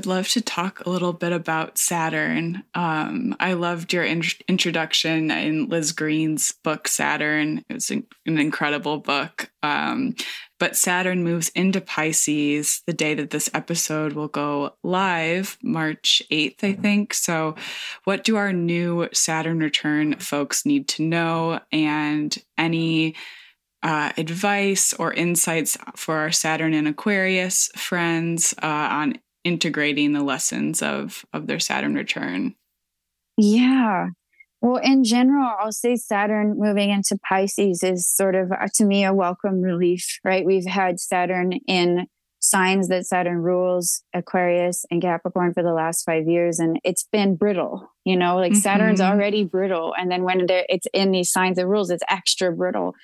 [0.00, 2.64] Would love to talk a little bit about Saturn.
[2.72, 7.66] Um, I loved your in- introduction in Liz Greene's book, Saturn.
[7.68, 9.50] It was an, incredible book.
[9.62, 10.14] Um,
[10.58, 16.64] but Saturn moves into Pisces the day that this episode will go live, March 8th,
[16.64, 17.12] I think.
[17.12, 17.56] So,
[18.04, 21.60] what do our new Saturn return folks need to know?
[21.70, 23.16] And any
[23.82, 30.82] uh, advice or insights for our Saturn and Aquarius friends uh, on integrating the lessons
[30.82, 32.54] of of their Saturn return?
[33.36, 34.08] Yeah.
[34.60, 39.04] Well, in general, I'll say Saturn moving into Pisces is sort of, uh, to me,
[39.04, 40.44] a welcome relief, right?
[40.44, 42.06] We've had Saturn in
[42.40, 47.36] signs that Saturn rules Aquarius and Capricorn for the last five years, and it's been
[47.36, 47.90] brittle.
[48.04, 48.60] You know, like mm-hmm.
[48.60, 52.94] Saturn's already brittle, and then when it's in these signs that rules, it's extra brittle.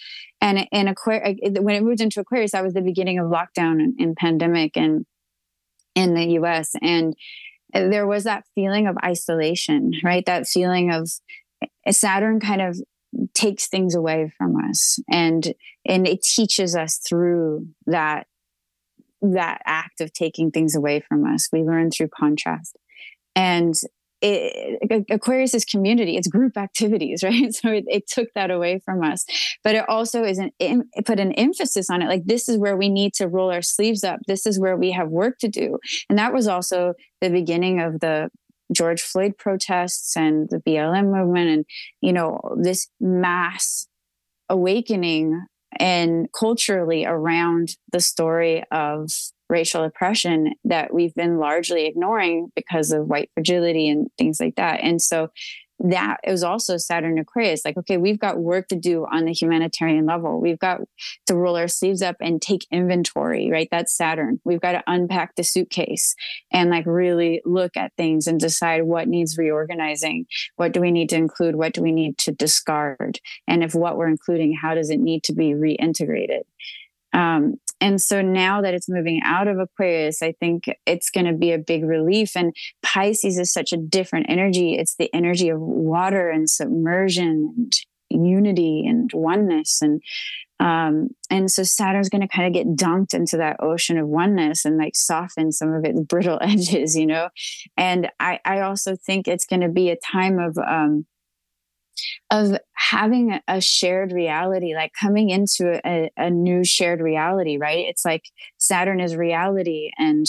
[0.41, 3.95] And in Aquarius, when it moved into Aquarius, that was the beginning of lockdown and,
[3.99, 5.07] and pandemic, and
[5.97, 6.77] in the U.S.
[6.81, 7.17] and
[7.73, 10.25] there was that feeling of isolation, right?
[10.25, 11.11] That feeling of
[11.91, 12.79] Saturn kind of
[13.35, 15.55] takes things away from us and
[15.87, 18.27] and it teaches us through that
[19.23, 22.77] that act of taking things away from us we learn through contrast
[23.35, 23.75] and
[24.23, 27.55] it, Aquarius is community, it's group activities, right?
[27.55, 29.25] So it, it, took that away from us,
[29.62, 32.09] but it also is an it put an emphasis on it.
[32.09, 34.21] Like this is where we need to roll our sleeves up.
[34.27, 38.01] This is where we have work to do, and that was also the beginning of
[38.01, 38.31] the
[38.73, 41.64] George Floyd protests and the BLM movement and,
[42.01, 43.87] you know, this mass
[44.49, 45.47] awakening
[45.79, 49.11] and culturally around the story of
[49.49, 54.81] racial oppression that we've been largely ignoring because of white fragility and things like that.
[54.83, 55.31] And so
[55.79, 57.65] that it was also Saturn Aquarius.
[57.65, 60.41] Like, okay, we've got work to do on the humanitarian level.
[60.41, 60.81] We've got
[61.27, 63.69] to roll our sleeves up and take inventory, right?
[63.71, 64.41] That's Saturn.
[64.45, 66.15] We've got to unpack the suitcase
[66.51, 70.27] and like really look at things and decide what needs reorganizing.
[70.57, 71.57] What do we need to include?
[71.57, 73.21] What do we need to discard?
[73.47, 76.43] And if what we're including, how does it need to be reintegrated?
[77.13, 81.35] Um, and so now that it's moving out of Aquarius, I think it's going to
[81.35, 82.33] be a big relief.
[82.35, 84.74] And Pisces is such a different energy.
[84.74, 87.72] It's the energy of water and submersion and
[88.09, 89.83] unity and oneness.
[89.83, 90.01] And
[90.59, 94.64] um, and so Saturn's going to kind of get dunked into that ocean of oneness
[94.64, 97.29] and like soften some of its brittle edges, you know.
[97.77, 101.05] And I, I also think it's going to be a time of um,
[102.31, 107.87] of having a shared reality, like coming into a, a new shared reality, right?
[107.87, 108.25] It's like
[108.59, 110.27] Saturn is reality and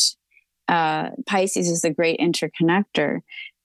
[0.68, 3.20] uh, Pisces is the great interconnector.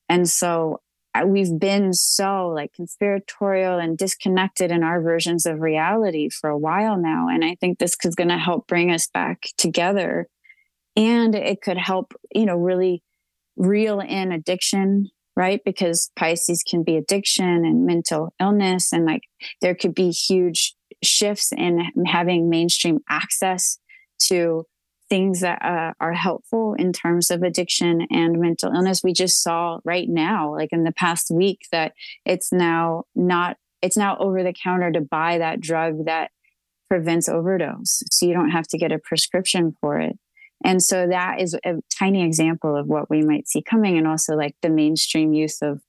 [0.09, 0.81] And so
[1.15, 6.59] uh, we've been so like conspiratorial and disconnected in our versions of reality for a
[6.59, 7.29] while now.
[7.29, 10.29] And I think this is going to help bring us back together.
[10.97, 13.03] And it could help, you know, really
[13.57, 15.61] reel in addiction right?
[15.65, 19.23] Because Pisces can be addiction and mental illness, and like
[19.61, 23.79] there could be huge shifts in having mainstream access
[24.29, 24.65] to
[25.09, 29.03] things that uh, are helpful in terms of addiction and mental illness.
[29.05, 31.93] We just saw right now, like in the past week, that
[32.25, 36.31] it's now not, it's now over the counter to buy that drug that
[36.89, 38.03] prevents overdose.
[38.11, 40.17] So you don't have to get a prescription for it.
[40.65, 44.35] And so that is a tiny example of what we might see coming, and also
[44.35, 45.81] like the mainstream use of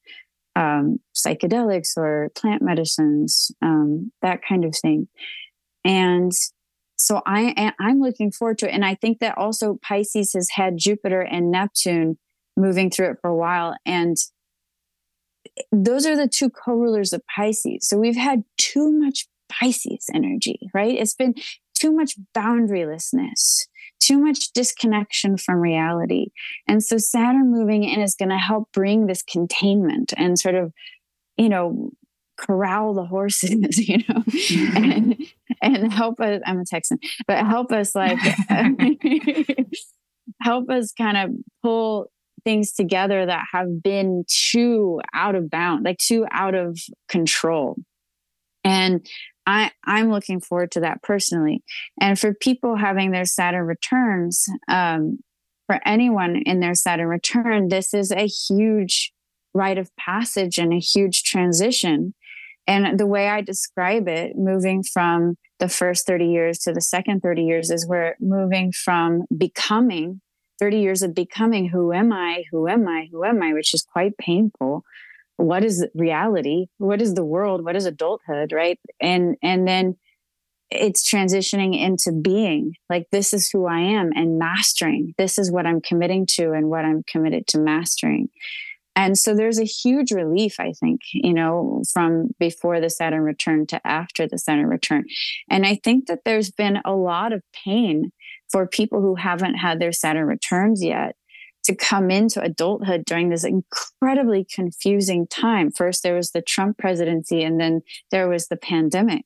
[0.56, 5.08] um, psychedelics or plant medicines, um, that kind of thing.
[5.84, 6.32] And
[6.96, 10.78] so I I'm looking forward to it, and I think that also Pisces has had
[10.78, 12.18] Jupiter and Neptune
[12.56, 14.16] moving through it for a while, and
[15.72, 17.88] those are the two co-rulers of Pisces.
[17.88, 20.98] So we've had too much Pisces energy, right?
[20.98, 21.36] It's been
[21.76, 23.68] too much boundarylessness
[24.06, 26.28] too much disconnection from reality.
[26.68, 30.74] And so Saturn moving in is going to help bring this containment and sort of,
[31.38, 31.92] you know,
[32.38, 34.24] corral the horses, you know,
[34.76, 35.18] and
[35.62, 36.42] and help us.
[36.46, 38.20] I'm a Texan, but help us like
[40.42, 41.30] help us kind of
[41.62, 42.12] pull
[42.44, 47.78] things together that have been too out of bound, like too out of control.
[48.64, 49.06] And
[49.46, 51.64] I, I'm looking forward to that personally.
[52.00, 55.20] And for people having their Saturn returns, um,
[55.68, 59.12] for anyone in their Saturn return, this is a huge
[59.54, 62.14] rite of passage and a huge transition.
[62.66, 67.22] And the way I describe it, moving from the first 30 years to the second
[67.22, 70.22] 30 years, is we're moving from becoming
[70.60, 73.84] 30 years of becoming who am I, who am I, who am I, which is
[73.84, 74.84] quite painful,
[75.38, 79.96] what is reality what is the world what is adulthood right and and then
[80.74, 85.14] it's transitioning into being like this is who I am and mastering.
[85.18, 88.30] This is what I'm committing to and what I'm committed to mastering.
[88.96, 93.66] And so there's a huge relief, I think, you know, from before the Saturn return
[93.68, 95.06] to after the Saturn return.
[95.50, 98.12] And I think that there's been a lot of pain
[98.52, 101.16] for people who haven't had their Saturn returns yet
[101.64, 105.72] to come into adulthood during this incredibly confusing time.
[105.72, 109.26] First, there was the Trump presidency, and then there was the pandemic.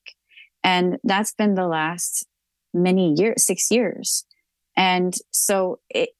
[0.62, 2.26] And that's been the last
[2.74, 4.24] many years, six years.
[4.76, 6.10] And so it,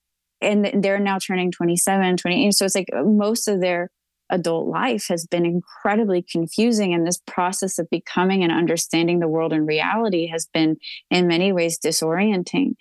[0.41, 2.55] and they're now turning 27, 28.
[2.55, 3.91] So it's like most of their
[4.31, 6.95] adult life has been incredibly confusing.
[6.95, 10.76] And this process of becoming and understanding the world and reality has been
[11.11, 12.74] in many ways disorienting.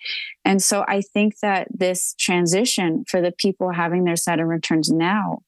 [0.44, 5.40] And so I think that this transition for the people having their Saturn returns now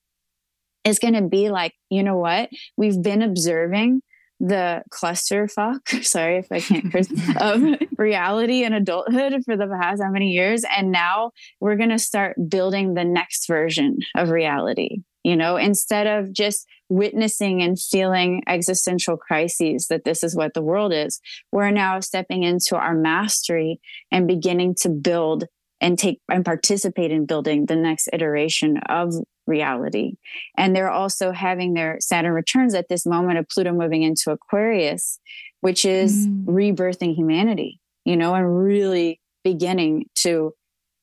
[0.85, 2.51] is going to be like, you know what?
[2.77, 4.03] We've been observing
[4.41, 7.09] the clusterfuck, sorry if I can't curse,
[7.41, 7.63] of
[7.99, 10.65] reality and adulthood for the past how many years.
[10.77, 15.03] And now we're going to start building the next version of reality.
[15.25, 20.63] You know, instead of just witnessing and feeling existential crises that this is what the
[20.63, 21.21] world is,
[21.53, 25.45] we're now stepping into our mastery and beginning to build
[25.81, 29.15] and take and participate in building the next iteration of
[29.47, 30.15] reality.
[30.57, 35.19] And they're also having their Saturn returns at this moment of Pluto moving into Aquarius,
[35.61, 36.45] which is mm.
[36.45, 40.55] rebirthing humanity, you know, and really beginning to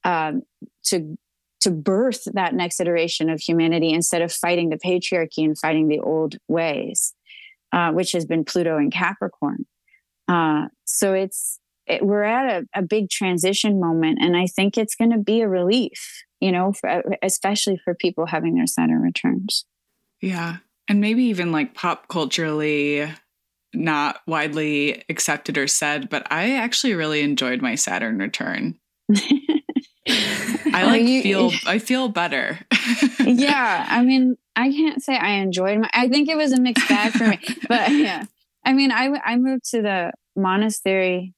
[0.03, 0.43] um,
[0.85, 1.17] to
[1.61, 5.99] to birth that next iteration of humanity instead of fighting the patriarchy and fighting the
[5.99, 7.13] old ways,
[7.71, 9.65] uh, which has been Pluto and Capricorn.
[10.27, 14.95] Uh, so it's it, we're at a, a, big transition moment, and I think it's
[14.95, 19.65] going to be a relief, you know, for, especially for people having their Saturn returns.
[20.21, 20.57] Yeah,
[20.89, 23.09] and maybe even like pop culturally
[23.73, 28.77] not widely accepted or said, but I actually really enjoyed my Saturn return.
[30.77, 32.59] I like you, feel I feel better.
[33.19, 35.89] yeah, I mean, I can't say I enjoyed my.
[35.93, 38.25] I think it was a mixed bag for me, but yeah,
[38.65, 41.33] I mean, I I moved to the monastery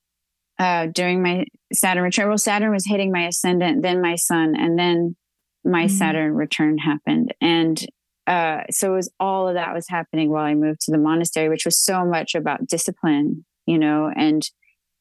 [0.59, 2.27] uh, during my Saturn return.
[2.27, 5.15] Well, Saturn was hitting my ascendant, then my sun, and then
[5.63, 5.95] my mm-hmm.
[5.95, 7.33] Saturn return happened.
[7.41, 7.83] And
[8.27, 11.49] uh, so it was all of that was happening while I moved to the monastery,
[11.49, 14.43] which was so much about discipline, you know, and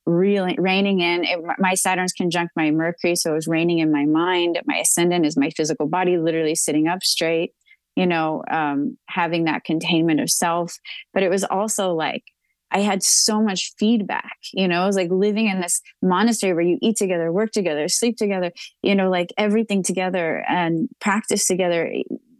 [0.09, 1.25] really reining in.
[1.25, 4.61] It, my Saturn's conjunct my Mercury, so it was reining in my mind.
[4.67, 7.53] My ascendant is my physical body, literally sitting up straight,
[7.95, 10.77] you know, um, having that containment of self.
[11.13, 12.25] But it was also like
[12.71, 14.37] I had so much feedback.
[14.53, 17.89] You know, it was like living in this monastery where you eat together, work together,
[17.89, 18.53] sleep together,
[18.83, 21.93] you know, like everything together and practice together.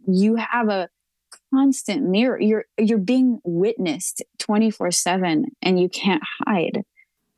[0.07, 0.89] You have a
[1.53, 2.39] constant mirror.
[2.39, 6.83] You're you're being witnessed 24/7 and you can't hide.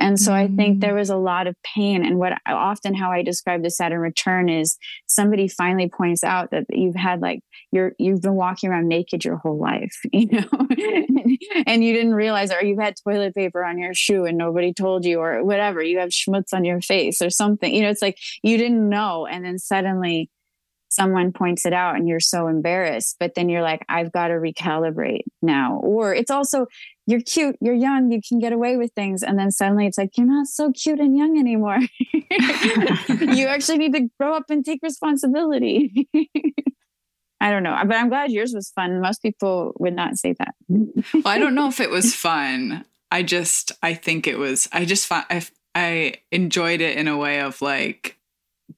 [0.02, 0.97] And so I think there mm.
[0.97, 2.04] was a lot of pain.
[2.04, 6.66] And what often how I describe the Saturn return is somebody finally points out that
[6.70, 7.41] you've had like
[7.72, 10.47] you're you've been walking around naked your whole life, you know,
[11.68, 15.06] and you didn't realize, or you've had toilet paper on your shoe and nobody told
[15.06, 17.74] you, or whatever, you have schmutz on your face or something.
[17.74, 20.32] You know, it's like you didn't know, and then suddenly
[20.89, 24.34] someone points it out and you're so embarrassed but then you're like i've got to
[24.34, 26.66] recalibrate now or it's also
[27.12, 30.18] you're cute you're young you can get away with things and then suddenly it's like
[30.18, 31.78] you're not so cute and young anymore
[32.14, 36.07] you actually need to grow up and take responsibility
[37.43, 39.01] I don't know, but I'm glad yours was fun.
[39.01, 40.53] Most people would not say that.
[40.70, 42.86] well, I don't know if it was fun.
[43.09, 44.70] I just, I think it was.
[44.72, 45.41] I just, I,
[45.74, 48.20] I enjoyed it in a way of like,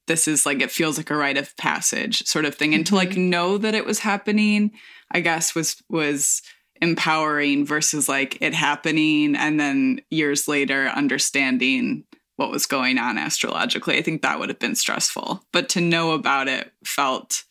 [0.07, 2.95] this is like it feels like a rite of passage sort of thing and to
[2.95, 3.29] like mm-hmm.
[3.29, 4.71] know that it was happening
[5.11, 6.41] i guess was was
[6.83, 12.03] empowering versus like it happening and then years later understanding
[12.35, 13.97] what was going on astrologically.
[13.97, 15.45] I think that would have been stressful.
[15.53, 17.45] But to know about it felt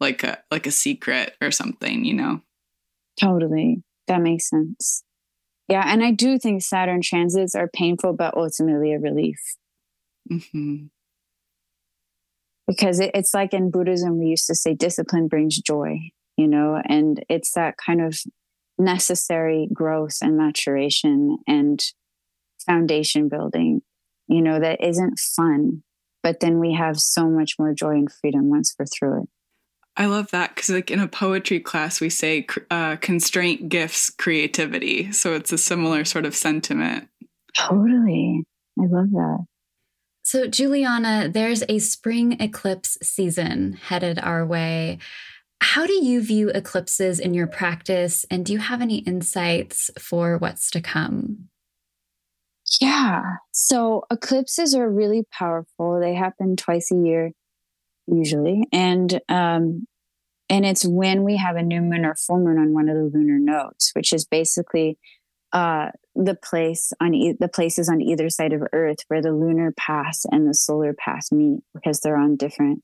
[0.00, 2.40] like a like a secret or something you know?
[3.20, 3.82] Totally.
[4.08, 5.04] That makes sense.
[5.68, 9.38] Yeah and i do think saturn transits are painful but ultimately a relief.
[10.30, 10.86] Mm-hmm.
[12.66, 15.98] Because it, it's like in Buddhism, we used to say discipline brings joy,
[16.36, 18.18] you know, and it's that kind of
[18.78, 21.82] necessary growth and maturation and
[22.64, 23.82] foundation building,
[24.28, 25.82] you know, that isn't fun,
[26.22, 29.28] but then we have so much more joy and freedom once we're through it.
[29.96, 35.12] I love that because, like in a poetry class, we say uh, constraint gifts creativity.
[35.12, 37.08] So it's a similar sort of sentiment.
[37.56, 38.44] Totally.
[38.80, 39.44] I love that.
[40.22, 44.98] So, Juliana, there's a spring eclipse season headed our way.
[45.62, 48.26] How do you view eclipses in your practice?
[48.28, 51.48] And do you have any insights for what's to come?
[52.80, 53.22] Yeah.
[53.52, 56.00] So eclipses are really powerful.
[56.00, 57.30] They happen twice a year,
[58.08, 58.64] usually.
[58.72, 59.86] And um,
[60.48, 63.16] and it's when we have a new moon or full moon on one of the
[63.16, 64.98] lunar nodes, which is basically
[65.52, 69.72] uh, the place on e- the places on either side of Earth where the lunar
[69.76, 72.82] pass and the solar pass meet, because they're on different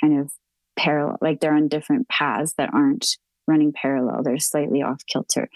[0.00, 0.30] kind of
[0.76, 3.06] parallel, like they're on different paths that aren't
[3.48, 4.22] running parallel.
[4.22, 5.48] They're slightly off kilter.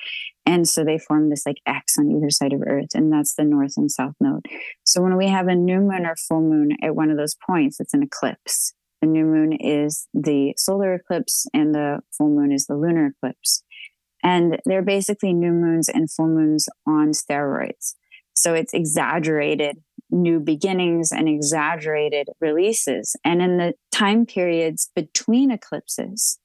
[0.47, 3.45] And so they form this like X on either side of Earth, and that's the
[3.45, 4.47] north and south node.
[4.85, 7.81] So when we have a new moon or full moon at one of those points,
[7.81, 8.75] it's an eclipse.
[9.01, 13.63] The new moon is the solar eclipse, and the full moon is the lunar eclipse.
[14.23, 17.95] And they're basically new moons and full moons on steroids.
[18.35, 19.79] So it's exaggerated
[20.11, 23.17] new beginnings and exaggerated releases.
[23.25, 26.39] And in the time periods between eclipses,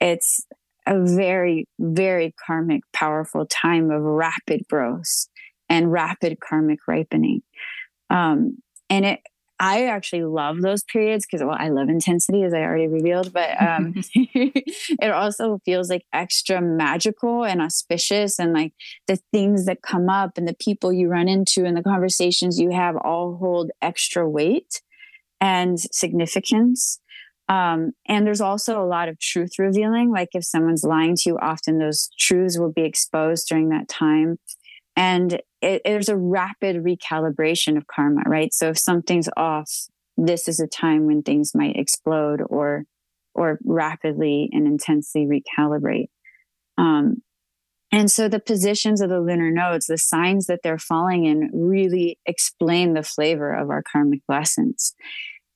[0.00, 0.44] it's
[0.86, 5.28] a very, very karmic, powerful time of rapid growth
[5.68, 7.42] and rapid karmic ripening.
[8.10, 8.58] Um,
[8.90, 9.20] and it
[9.62, 13.62] I actually love those periods because, well, I love intensity, as I already revealed, but
[13.62, 18.40] um, it also feels like extra magical and auspicious.
[18.40, 18.72] And like
[19.06, 22.72] the things that come up and the people you run into and the conversations you
[22.72, 24.82] have all hold extra weight
[25.40, 26.98] and significance.
[27.48, 30.10] Um, and there's also a lot of truth revealing.
[30.10, 34.40] Like if someone's lying to you, often those truths will be exposed during that time
[34.96, 38.52] and it, there's a rapid recalibration of karma right?
[38.52, 39.70] So if something's off
[40.16, 42.84] this is a time when things might explode or
[43.34, 46.08] or rapidly and intensely recalibrate.
[46.76, 47.22] Um,
[47.90, 52.18] and so the positions of the lunar nodes the signs that they're falling in really
[52.26, 54.94] explain the flavor of our karmic lessons.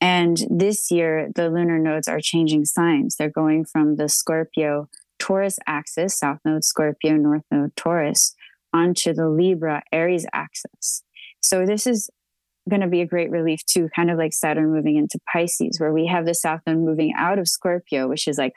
[0.00, 3.16] And this year the lunar nodes are changing signs.
[3.16, 8.34] They're going from the scorpio taurus axis south node scorpio north node taurus
[8.76, 11.02] onto the Libra Aries axis.
[11.40, 12.10] So this is
[12.68, 15.92] going to be a great relief too, kind of like Saturn moving into Pisces, where
[15.92, 18.54] we have the South Node moving out of Scorpio, which is like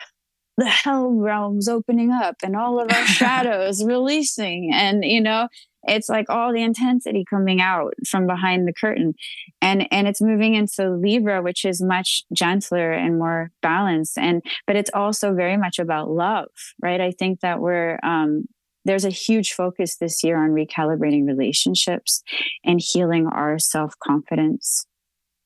[0.57, 4.71] the hell realms opening up and all of our shadows releasing.
[4.73, 5.47] And, you know,
[5.83, 9.13] it's like all the intensity coming out from behind the curtain.
[9.61, 14.17] And and it's moving into Libra, which is much gentler and more balanced.
[14.17, 16.49] And but it's also very much about love,
[16.81, 16.99] right?
[16.99, 18.45] I think that we're um
[18.89, 22.23] there's a huge focus this year on recalibrating relationships
[22.63, 24.87] and healing our self confidence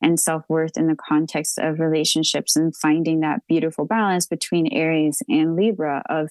[0.01, 5.21] and self worth in the context of relationships and finding that beautiful balance between Aries
[5.27, 6.29] and Libra of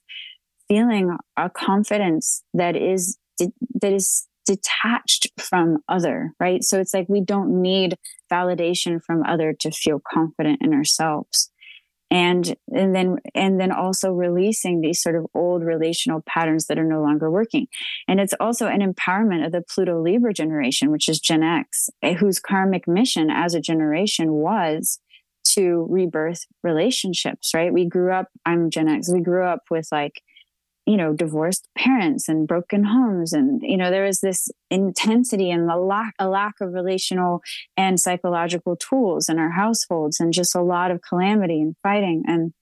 [0.68, 6.64] feeling a confidence that is that is detached from other right?
[6.64, 7.94] So it's like we don't need
[8.32, 11.51] validation from other to feel confident in ourselves
[12.12, 16.84] and and then and then also releasing these sort of old relational patterns that are
[16.84, 17.66] no longer working.
[18.06, 22.12] And it's also an empowerment of the pluto libra generation which is gen x eh,
[22.12, 25.00] whose karmic mission as a generation was
[25.54, 27.72] to rebirth relationships right?
[27.72, 30.22] We grew up i'm gen x we grew up with like
[30.86, 35.70] you know divorced parents and broken homes and you know there was this intensity and
[35.70, 37.40] a lack a lack of relational
[37.76, 42.22] and psychological tools in our households and just a lot of calamity and fighting.
[42.26, 42.52] And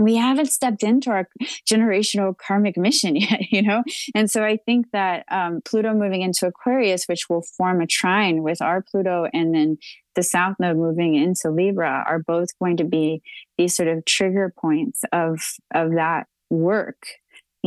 [0.00, 1.28] we haven't stepped into our
[1.68, 3.82] generational karmic mission yet you know?
[4.14, 8.42] And so i think that um, pluto moving into aquarius which will form a trine
[8.42, 9.78] with our pluto and then
[10.14, 13.22] the south node moving into libra are both going to be
[13.56, 15.40] these sort of trigger points of
[15.74, 17.06] of that work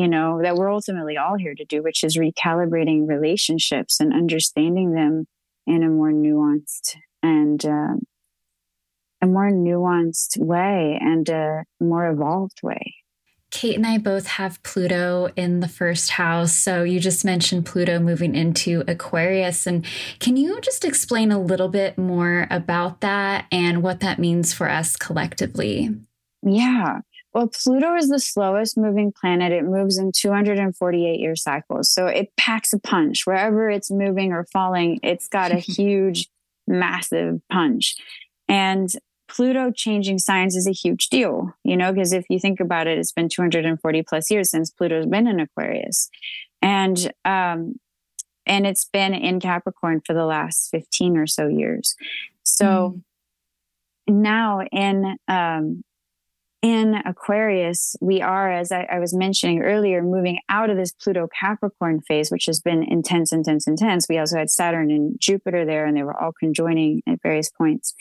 [0.01, 4.93] you know, that we're ultimately all here to do, which is recalibrating relationships and understanding
[4.93, 5.27] them
[5.67, 7.93] in a more nuanced and uh,
[9.21, 12.95] a more nuanced way and a more evolved way.
[13.51, 16.55] Kate and I both have Pluto in the first house.
[16.55, 19.67] So you just mentioned Pluto moving into Aquarius.
[19.67, 19.85] And
[20.17, 24.67] can you just explain a little bit more about that and what that means for
[24.67, 25.91] us collectively?
[26.41, 27.01] Yeah.
[27.33, 29.53] Well, Pluto is the slowest moving planet.
[29.53, 31.89] It moves in 248 year cycles.
[31.89, 33.25] So it packs a punch.
[33.25, 36.27] Wherever it's moving or falling, it's got a huge,
[36.67, 37.95] massive punch.
[38.49, 38.89] And
[39.29, 42.97] Pluto changing signs is a huge deal, you know, because if you think about it,
[42.97, 46.09] it's been 240 plus years since Pluto's been in Aquarius.
[46.61, 47.75] And, um,
[48.45, 51.95] and it's been in Capricorn for the last 15 or so years.
[52.43, 52.99] So
[54.09, 54.13] mm.
[54.15, 55.83] now in, um,
[56.61, 61.27] in Aquarius, we are, as I, I, was mentioning earlier, moving out of this Pluto
[61.39, 64.07] Capricorn phase, which has been intense, intense, intense.
[64.07, 67.95] We also had Saturn and Jupiter there, and they were all conjoining at various points,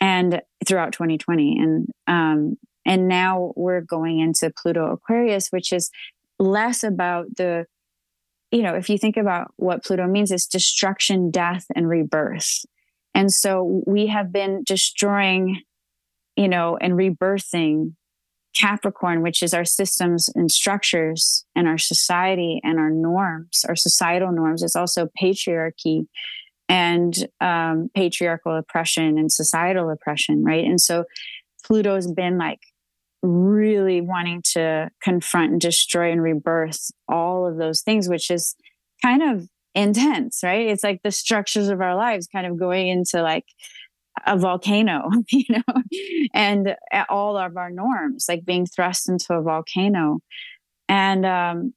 [0.00, 5.90] and throughout 2020, and um, and now we're going into Pluto Aquarius, which is
[6.38, 7.66] less about the
[8.52, 12.64] you know, if you think about what Pluto means, it's destruction, death, and rebirth.
[13.14, 15.62] And so we have been destroying,
[16.36, 17.94] you know, and rebirthing
[18.56, 24.32] Capricorn, which is our systems and structures and our society and our norms, our societal
[24.32, 24.62] norms.
[24.62, 26.06] It's also patriarchy
[26.68, 30.64] and um, patriarchal oppression and societal oppression, right?
[30.64, 31.04] And so
[31.64, 32.60] Pluto's been like
[33.22, 38.56] really wanting to confront and destroy and rebirth all of those things, which is
[39.02, 40.68] kind of intense, right?
[40.68, 43.44] It's like the structures of our lives kind of going into like
[44.24, 45.82] a volcano, you know,
[46.32, 46.74] and
[47.08, 50.20] all of our norms, like being thrust into a volcano.
[50.88, 51.74] And um,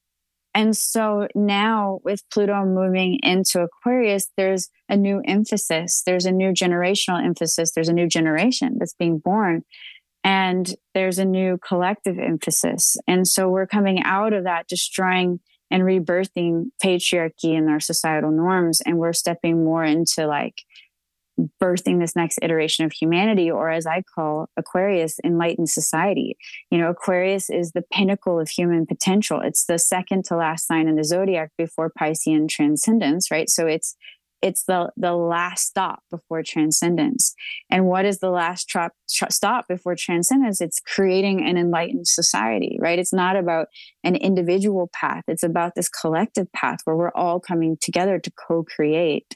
[0.53, 6.51] and so now with Pluto moving into Aquarius, there's a new emphasis, there's a new
[6.51, 9.63] generational emphasis, there's a new generation that's being born,
[10.23, 12.97] and there's a new collective emphasis.
[13.07, 15.39] And so we're coming out of that, destroying
[15.71, 20.63] and rebirthing patriarchy and our societal norms, and we're stepping more into like
[21.61, 26.37] birthing this next iteration of humanity, or as I call Aquarius, enlightened society.
[26.71, 29.41] You know, Aquarius is the pinnacle of human potential.
[29.41, 33.49] It's the second to last sign in the zodiac before Piscean transcendence, right?
[33.49, 33.95] So it's
[34.41, 37.33] it's the the last stop before transcendence.
[37.69, 40.61] And what is the last tr- tr- stop before transcendence?
[40.61, 42.99] It's creating an enlightened society, right?
[42.99, 43.67] It's not about
[44.03, 45.23] an individual path.
[45.27, 49.35] It's about this collective path where we're all coming together to co-create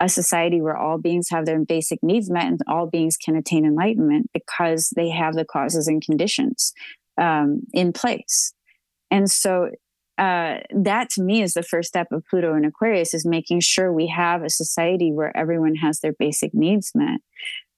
[0.00, 3.64] a society where all beings have their basic needs met and all beings can attain
[3.64, 6.72] enlightenment because they have the causes and conditions
[7.18, 8.52] um, in place.
[9.10, 9.70] And so
[10.18, 13.92] uh, that to me is the first step of Pluto and Aquarius is making sure
[13.92, 17.20] we have a society where everyone has their basic needs met.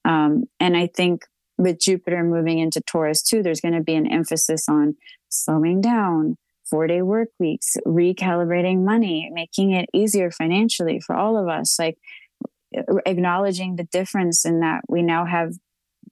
[0.05, 1.23] Um, and I think
[1.57, 4.95] with Jupiter moving into Taurus too, there's going to be an emphasis on
[5.29, 6.37] slowing down,
[6.69, 11.97] four day work weeks, recalibrating money, making it easier financially for all of us, like
[13.05, 15.53] acknowledging the difference in that we now have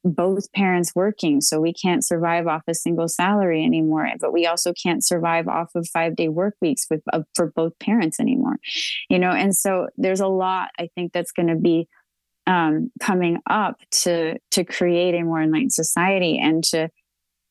[0.04, 1.42] both parents working.
[1.42, 5.72] So we can't survive off a single salary anymore, but we also can't survive off
[5.76, 8.58] of five day work weeks with, uh, for both parents anymore,
[9.10, 9.32] you know?
[9.32, 11.88] And so there's a lot I think that's going to be
[12.46, 16.90] um, coming up to, to create a more enlightened society and to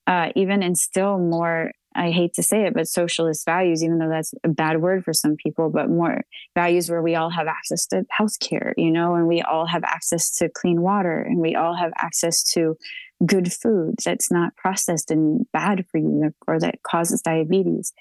[0.06, 4.34] uh, even instill more I hate to say it, but socialist values, even though that's
[4.44, 6.22] a bad word for some people, but more
[6.54, 10.30] values where we all have access to healthcare, you know, and we all have access
[10.36, 12.76] to clean water and we all have access to
[13.24, 17.92] good food that's not processed and bad for you or that causes diabetes.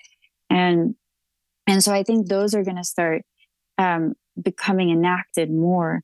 [0.50, 0.96] And
[1.68, 3.24] and so I think those are going to start
[3.78, 6.02] um, becoming enacted more.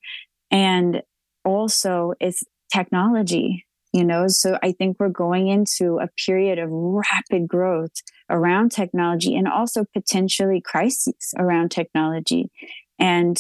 [0.50, 1.04] And
[1.44, 4.28] also it's technology you know?
[4.28, 7.92] So i think we're going into a period of rapid growth
[8.30, 12.50] around technology and also potentially crises around technology
[12.98, 13.38] and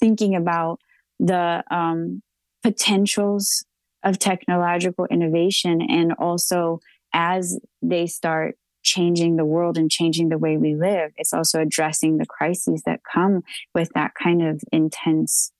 [0.00, 0.80] thinking about
[1.20, 2.22] the um,
[2.62, 3.64] potentials
[4.02, 6.80] of technological innovation and also
[7.14, 12.18] as they start changing the world and changing the way we live it's also addressing
[12.18, 13.42] the crises that come
[13.74, 15.52] with that kind of intense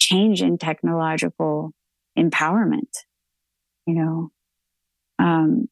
[0.00, 1.72] change in technological
[2.18, 3.04] empowerment
[3.90, 4.30] you know?
[5.18, 5.68] Um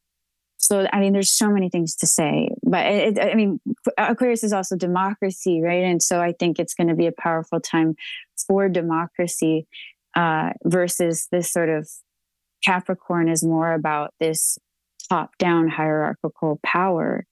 [0.61, 3.61] so i mean there's so many things to say but it, i mean
[3.97, 5.85] aquarius is also democracy right?
[5.85, 7.95] And so i think it's going to be a powerful time
[8.47, 9.69] for democracy
[10.17, 11.89] uh, versus this sort of
[12.65, 14.59] capricorn is more about this
[15.09, 17.25] top down hierarchical power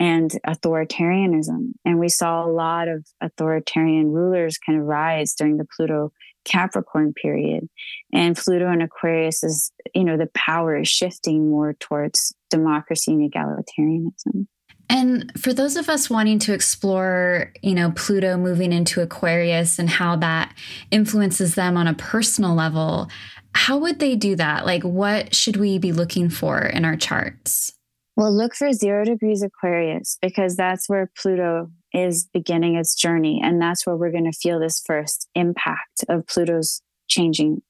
[0.00, 1.72] and authoritarianism.
[1.84, 6.12] And we saw a lot of authoritarian rulers kind of rise during the pluto
[6.48, 7.68] Capricorn period.
[8.12, 13.30] And Pluto and Aquarius is, you know, the power is shifting more towards democracy and
[13.30, 14.46] egalitarianism.
[14.90, 19.90] And for those of us wanting to explore, you know, Pluto moving into Aquarius and
[19.90, 20.56] how that
[20.90, 23.08] influences them on a personal level,
[23.54, 24.64] how would they do that?
[24.64, 27.72] Like, what should we be looking for in our charts?
[28.16, 33.40] Well, look for zero degrees Aquarius because that's where Pluto is beginning its journey.
[33.42, 37.62] And that's where we're going to feel this first impact of Pluto's changing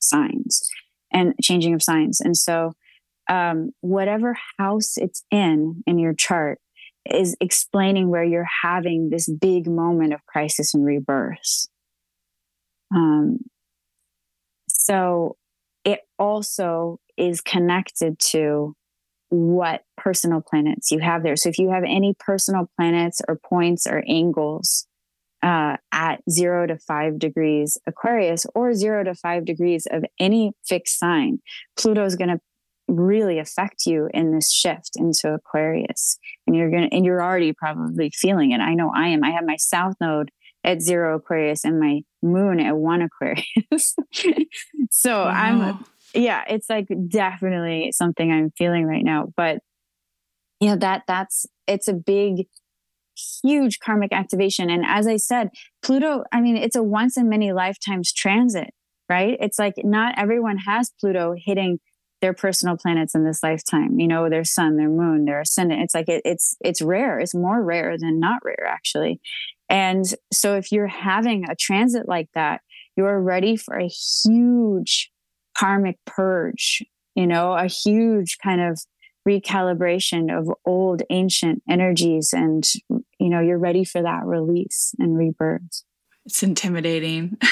[0.00, 0.68] signs
[1.12, 2.20] and changing of signs.
[2.20, 2.72] And so,
[3.30, 6.58] um, whatever house it's in in your chart
[7.10, 11.66] is explaining where you're having this big moment of crisis and rebirth.
[12.94, 13.38] Um,
[14.68, 15.36] so,
[15.84, 18.74] it also is connected to
[19.28, 21.36] what personal planets you have there.
[21.36, 24.86] So if you have any personal planets or points or angles
[25.42, 30.98] uh, at zero to five degrees Aquarius or zero to five degrees of any fixed
[30.98, 31.40] sign,
[31.76, 32.40] Pluto is going to
[32.88, 36.18] really affect you in this shift into Aquarius.
[36.46, 38.60] And you're going to, and you're already probably feeling it.
[38.60, 39.24] I know I am.
[39.24, 40.30] I have my South Node
[40.64, 43.96] at zero Aquarius and my moon at one Aquarius.
[44.90, 45.30] so wow.
[45.30, 45.84] I'm,
[46.14, 49.32] yeah, it's like definitely something I'm feeling right now.
[49.36, 49.58] But
[50.60, 52.46] yeah, that that's, it's a big,
[53.42, 54.70] huge karmic activation.
[54.70, 55.50] And as I said,
[55.82, 58.70] Pluto, I mean, it's a once in many lifetimes transit,
[59.08, 59.36] right?
[59.40, 61.78] It's like not everyone has Pluto hitting
[62.24, 65.94] their personal planets in this lifetime you know their sun their moon their ascendant it's
[65.94, 69.20] like it, it's it's rare it's more rare than not rare actually
[69.68, 72.62] and so if you're having a transit like that
[72.96, 73.90] you're ready for a
[74.24, 75.10] huge
[75.56, 76.82] karmic purge
[77.14, 78.80] you know a huge kind of
[79.26, 82.64] recalibration of old ancient energies and
[83.18, 85.82] you know you're ready for that release and rebirth
[86.26, 87.36] it's intimidating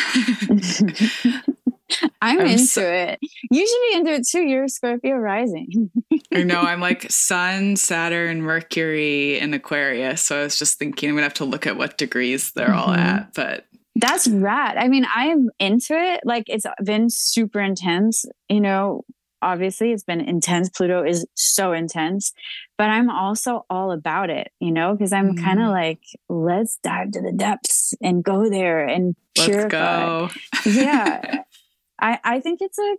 [2.20, 3.18] I'm, I'm into so, it.
[3.50, 4.42] You should be into it too.
[4.42, 5.90] You're Scorpio rising.
[6.32, 6.60] I know.
[6.62, 10.22] I'm like Sun, Saturn, Mercury, and Aquarius.
[10.22, 12.78] So I was just thinking I'm gonna have to look at what degrees they're mm-hmm.
[12.78, 13.34] all at.
[13.34, 13.66] But
[13.96, 14.76] that's rad.
[14.76, 16.20] I mean, I am into it.
[16.24, 18.24] Like it's been super intense.
[18.48, 19.04] You know,
[19.42, 20.70] obviously it's been intense.
[20.70, 22.32] Pluto is so intense,
[22.78, 25.44] but I'm also all about it, you know, because I'm mm.
[25.44, 30.28] kind of like, let's dive to the depths and go there and purify.
[30.64, 31.42] yeah.
[32.00, 32.96] I, I think it's a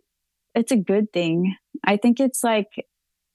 [0.55, 1.55] it's a good thing.
[1.83, 2.85] I think it's like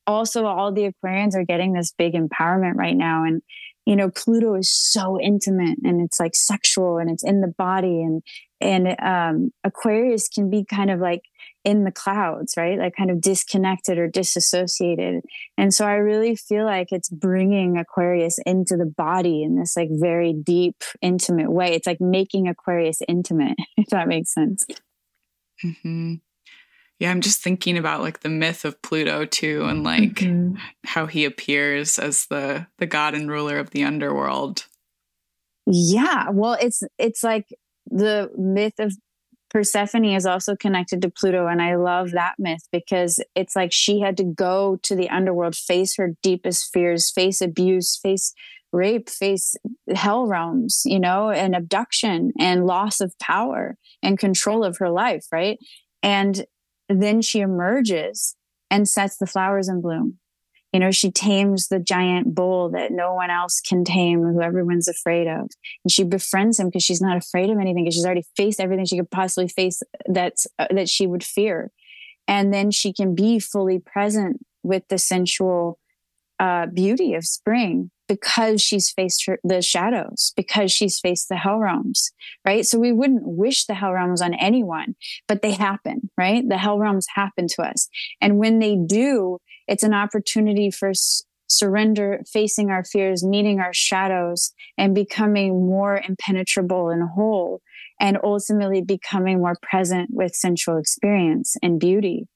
[0.06, 3.24] also all the Aquarians are getting this big empowerment right now.
[3.24, 3.42] And,
[3.88, 8.02] you know, Pluto is so intimate and it's like sexual and it's in the body
[8.02, 8.22] and,
[8.60, 11.22] and, um, Aquarius can be kind of like
[11.64, 12.78] in the clouds, right?
[12.78, 15.22] Like kind of disconnected or disassociated.
[15.56, 19.88] And so I really feel like it's bringing Aquarius into the body in this like
[19.90, 21.72] very deep, intimate way.
[21.72, 24.66] It's like making Aquarius intimate, if that makes sense.
[25.64, 26.16] Mm-hmm.
[26.98, 30.56] Yeah, I'm just thinking about like the myth of Pluto too, and like mm-hmm.
[30.84, 34.66] how he appears as the the god and ruler of the underworld.
[35.66, 37.46] Yeah, well, it's it's like
[37.90, 38.96] the myth of
[39.50, 44.00] Persephone is also connected to Pluto, and I love that myth because it's like she
[44.00, 48.34] had to go to the underworld, face her deepest fears, face abuse, face
[48.72, 49.56] rape, face
[49.94, 55.26] hell realms, you know, and abduction and loss of power and control of her life,
[55.32, 55.58] right?
[56.02, 56.44] And
[56.88, 58.34] then she emerges
[58.70, 60.18] and sets the flowers in bloom.
[60.72, 64.88] You know, she tames the giant bull that no one else can tame, who everyone's
[64.88, 65.48] afraid of.
[65.84, 68.84] And she befriends him because she's not afraid of anything, because she's already faced everything
[68.84, 71.70] she could possibly face that's uh, that she would fear.
[72.26, 75.78] And then she can be fully present with the sensual
[76.38, 81.58] uh, beauty of spring because she's faced her, the shadows, because she's faced the hell
[81.58, 82.10] realms,
[82.44, 82.64] right?
[82.66, 84.96] So we wouldn't wish the hell realms on anyone,
[85.28, 86.48] but they happen, right?
[86.48, 87.88] The hell realms happen to us.
[88.20, 89.38] And when they do,
[89.68, 96.00] it's an opportunity for s- surrender, facing our fears, meeting our shadows, and becoming more
[96.08, 97.60] impenetrable and whole,
[98.00, 102.26] and ultimately becoming more present with sensual experience and beauty,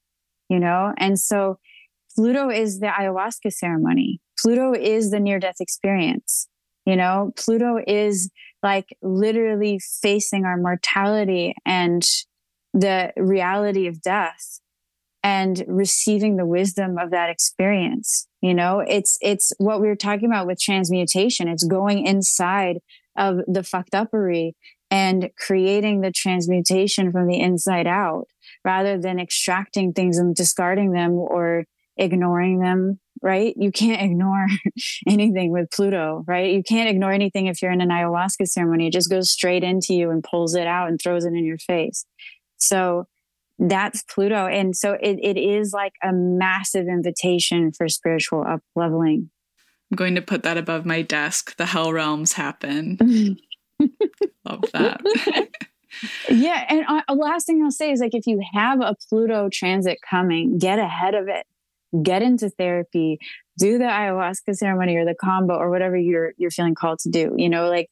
[0.49, 0.93] you know?
[0.97, 1.59] And so
[2.15, 4.19] Pluto is the ayahuasca ceremony.
[4.41, 6.47] Pluto is the near death experience.
[6.85, 8.29] You know, Pluto is
[8.61, 12.03] like literally facing our mortality and
[12.73, 14.59] the reality of death
[15.23, 18.27] and receiving the wisdom of that experience.
[18.41, 21.47] You know, it's it's what we were talking about with transmutation.
[21.47, 22.79] It's going inside
[23.17, 24.55] of the fucked upery
[24.91, 28.25] and creating the transmutation from the inside out
[28.65, 31.65] rather than extracting things and discarding them or
[31.97, 33.55] ignoring them, right?
[33.57, 34.45] You can't ignore
[35.07, 36.51] anything with Pluto, right?
[36.51, 38.87] You can't ignore anything if you're in an ayahuasca ceremony.
[38.87, 41.57] It just goes straight into you and pulls it out and throws it in your
[41.57, 42.05] face.
[42.57, 43.07] So
[43.57, 44.45] that's Pluto.
[44.47, 49.29] And so it, it is like a massive invitation for spiritual up leveling.
[49.91, 51.55] I'm going to put that above my desk.
[51.55, 52.97] The hell realms happen.
[53.79, 55.01] Love that.
[56.29, 56.65] yeah.
[56.67, 60.57] And uh, last thing I'll say is like, if you have a Pluto transit coming,
[60.57, 61.45] get ahead of it
[62.01, 63.19] get into therapy,
[63.57, 67.33] do the ayahuasca ceremony or the kambo or whatever you're you're feeling called to do.
[67.37, 67.89] You know, like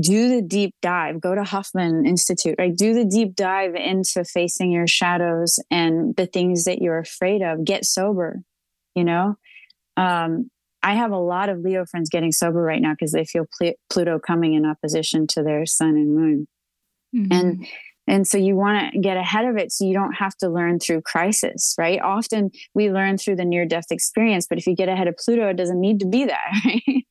[0.00, 2.74] do the deep dive, go to Hoffman Institute, right?
[2.74, 7.64] Do the deep dive into facing your shadows and the things that you're afraid of.
[7.64, 8.42] Get sober,
[8.94, 9.36] you know?
[9.96, 10.50] Um,
[10.82, 13.74] I have a lot of Leo friends getting sober right now because they feel Pl-
[13.90, 16.48] Pluto coming in opposition to their sun and moon.
[17.14, 17.32] Mm-hmm.
[17.32, 17.66] And
[18.08, 20.80] and so you want to get ahead of it so you don't have to learn
[20.80, 22.00] through crisis, right?
[22.00, 25.48] Often we learn through the near death experience, but if you get ahead of Pluto,
[25.48, 27.06] it doesn't need to be that, right?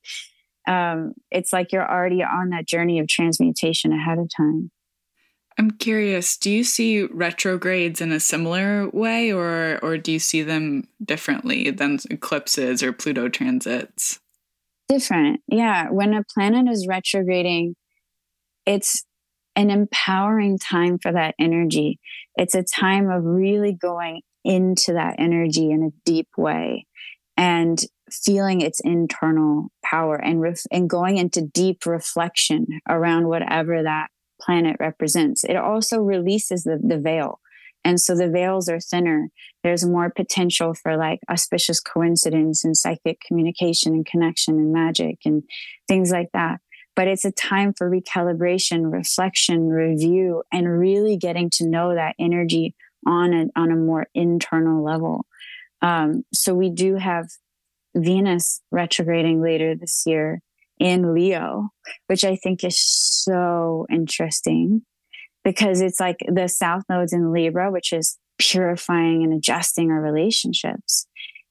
[0.68, 4.72] Um, it's like you're already on that journey of transmutation ahead of time.
[5.58, 10.44] I'm curious, do you see retrogrades in a similar way or or do you see
[10.44, 14.20] them differently than eclipses or Pluto transits?
[14.88, 15.42] Different.
[15.48, 17.76] Yeah, when a planet is retrograding,
[18.66, 19.06] it's
[19.56, 22.00] an empowering time for that energy.
[22.36, 26.88] It's a time of really going into that energy in a deep way
[27.38, 27.80] and
[28.12, 34.08] feeling its internal power and ref- and going into deep reflection around whatever that
[34.42, 35.44] planet represents.
[35.44, 37.40] It also releases the, the veil.
[37.84, 39.30] And so the veils are thinner.
[39.64, 45.44] There's more potential for like auspicious coincidence and psychic communication and connection and magic and
[45.88, 46.60] things like that.
[47.02, 52.76] But it's a time for recalibration, reflection, review, and really getting to know that energy
[53.08, 55.26] on a, on a more internal level.
[55.82, 57.26] Um, so we do have
[57.96, 60.44] Venus retrograding later this year
[60.78, 61.70] in Leo,
[62.06, 64.84] which I think is so interesting
[65.44, 71.08] because it's like the South nodes in Libra, which is purifying and adjusting our relationships.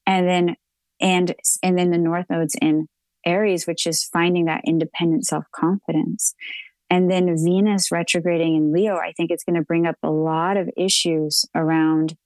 [0.07, 0.55] And then
[1.01, 1.35] and
[1.65, 2.87] and then the North nodes in
[3.27, 6.35] Aries, which is finding that independent self-confidence.
[6.89, 10.57] And then Venus retrograding in Leo, I think it's going to bring up a lot
[10.57, 12.17] of issues around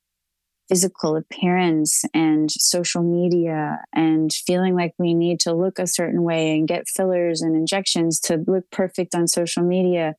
[0.69, 6.57] physical appearance and social media and feeling like we need to look a certain way
[6.57, 10.15] and get fillers and injections to look perfect on social media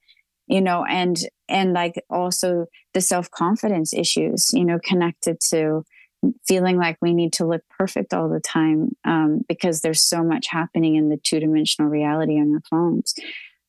[0.48, 1.18] you know and
[1.50, 5.84] and like also the self-confidence issues you know connected to
[6.48, 10.48] feeling like we need to look perfect all the time um, because there's so much
[10.48, 13.14] happening in the two-dimensional reality on our phones.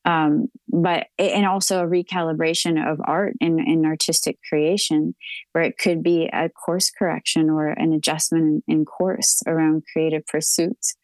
[0.05, 5.15] Um, but and also a recalibration of art and, and, artistic creation
[5.51, 10.25] where it could be a course correction or an adjustment in, in course around creative
[10.25, 10.95] pursuits.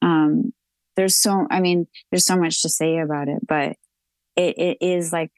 [0.00, 0.54] Um,
[0.96, 3.76] there's so i mean there's so much to say about it but
[4.34, 5.30] it, it is like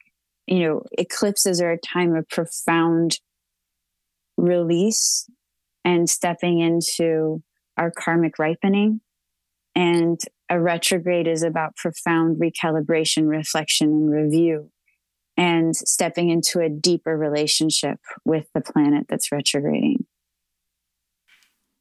[0.47, 3.19] you know eclipses are a time of profound
[4.37, 5.29] release
[5.83, 7.41] and stepping into
[7.77, 9.01] our karmic ripening
[9.75, 10.19] and
[10.49, 14.71] a retrograde is about profound recalibration, reflection, and review,
[15.37, 20.05] and stepping into a deeper relationship with the planet that's retrograding.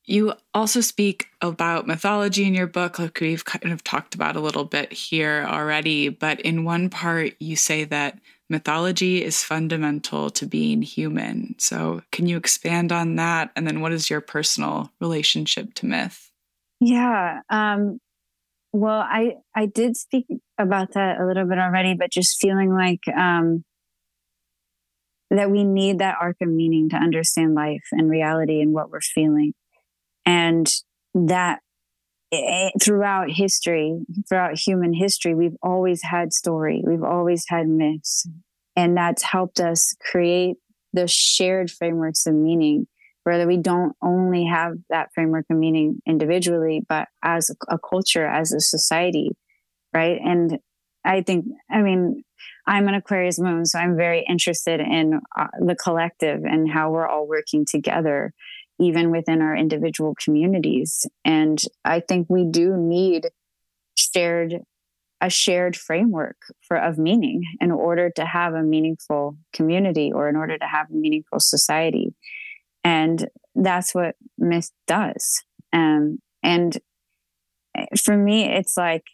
[0.05, 4.40] You also speak about mythology in your book, like we've kind of talked about a
[4.40, 6.09] little bit here already.
[6.09, 8.18] But in one part, you say that
[8.49, 11.55] mythology is fundamental to being human.
[11.59, 13.51] So, can you expand on that?
[13.57, 16.30] And then, what is your personal relationship to myth?
[16.80, 17.40] Yeah.
[17.51, 17.99] Um,
[18.72, 20.26] well, I I did speak
[20.59, 23.64] about that a little bit already, but just feeling like um,
[25.30, 29.01] that we need that arc of meaning to understand life and reality and what we're
[29.01, 29.55] feeling,
[30.26, 30.70] and
[31.14, 31.61] that
[32.30, 38.28] it, throughout history, throughout human history, we've always had story, we've always had myths,
[38.76, 40.56] and that's helped us create
[40.92, 42.86] the shared frameworks of meaning
[43.24, 48.26] where we don't only have that framework of meaning individually, but as a, a culture,
[48.26, 49.30] as a society,
[49.92, 50.18] right?
[50.24, 50.58] And
[51.04, 52.24] I think, I mean,
[52.66, 57.06] I'm an Aquarius moon, so I'm very interested in uh, the collective and how we're
[57.06, 58.32] all working together,
[58.80, 61.06] even within our individual communities.
[61.24, 63.28] And I think we do need
[63.96, 64.60] shared
[65.20, 70.36] a shared framework for of meaning in order to have a meaningful community or in
[70.36, 72.14] order to have a meaningful society
[72.84, 76.78] and that's what myth does um, and
[77.76, 79.04] eh, for me it's like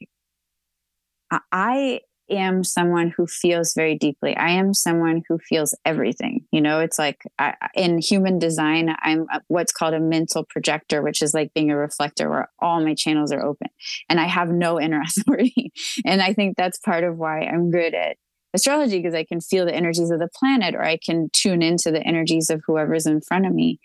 [1.50, 2.00] i
[2.30, 4.36] am someone who feels very deeply.
[4.36, 6.80] I am someone who feels everything you know?
[6.80, 11.52] It's like I, in human design i'm what's called a mental projector which is like
[11.54, 13.68] being a reflector where all my channels are open
[14.08, 15.72] and i have no inner authority.
[16.04, 18.16] And i think that's part of why i'm good at
[18.54, 21.90] astrology because I can feel the energies of the planet or I can tune into
[21.90, 23.80] the energies of whoever's in front of me.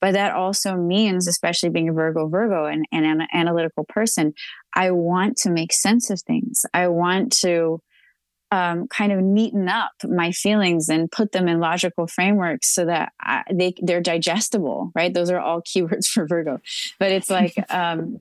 [0.00, 4.34] But that also means, especially being a Virgo, Virgo, and, and an analytical person,
[4.74, 6.66] I want to make sense of things.
[6.74, 7.80] I want to
[8.50, 13.12] um, kind of neaten up my feelings and put them in logical frameworks so that
[13.20, 14.92] I, they they're digestible.
[14.94, 15.12] Right?
[15.12, 16.60] Those are all keywords for Virgo.
[16.98, 18.18] But it's like um,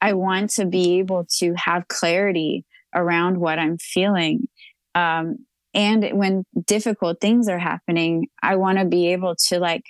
[0.00, 2.64] I want to be able to have clarity
[2.94, 4.48] around what I'm feeling
[4.94, 9.84] um, and when difficult things are happening i want to be able to like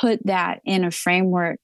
[0.00, 1.60] put that in a framework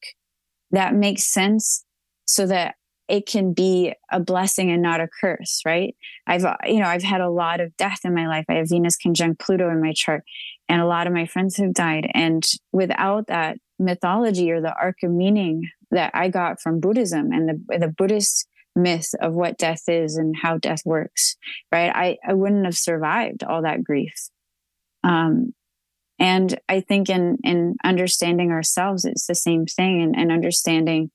[0.71, 1.85] that makes sense
[2.27, 2.75] so that
[3.07, 5.95] it can be a blessing and not a curse right?
[6.27, 8.47] I've you know i've had a lot of death in my life.
[8.49, 10.25] I have venus conjunct pluto in my chart
[10.69, 12.11] and a lot of my friends have died.
[12.15, 17.49] And without that mythology or the arc of meaning that i got from buddhism and
[17.49, 21.37] the, the buddhist myth of what death is and how death works
[21.73, 21.91] right?
[21.95, 24.15] I i wouldn't have survived all that grief.
[25.03, 25.53] Um,
[26.25, 31.11] and I think in in understanding ourselves, it's the same thing, and, and understanding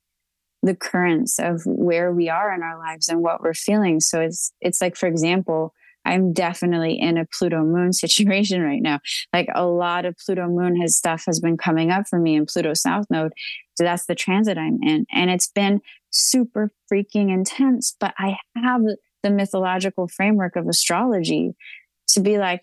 [0.62, 4.02] the currents of where we are in our lives and what we're feeling.
[4.02, 5.74] So it's it's like, for example,
[6.06, 9.00] I'm definitely in a Pluto moon situation right now.
[9.34, 12.46] Like a lot of Pluto moon has stuff has been coming up for me in
[12.46, 13.34] Pluto South Node.
[13.80, 15.08] So that's the transit I'm in.
[15.12, 15.82] And it's been
[16.12, 17.96] super freaking intense.
[18.00, 18.82] But I have
[19.24, 21.56] the mythological framework of astrology
[22.10, 22.62] to be like,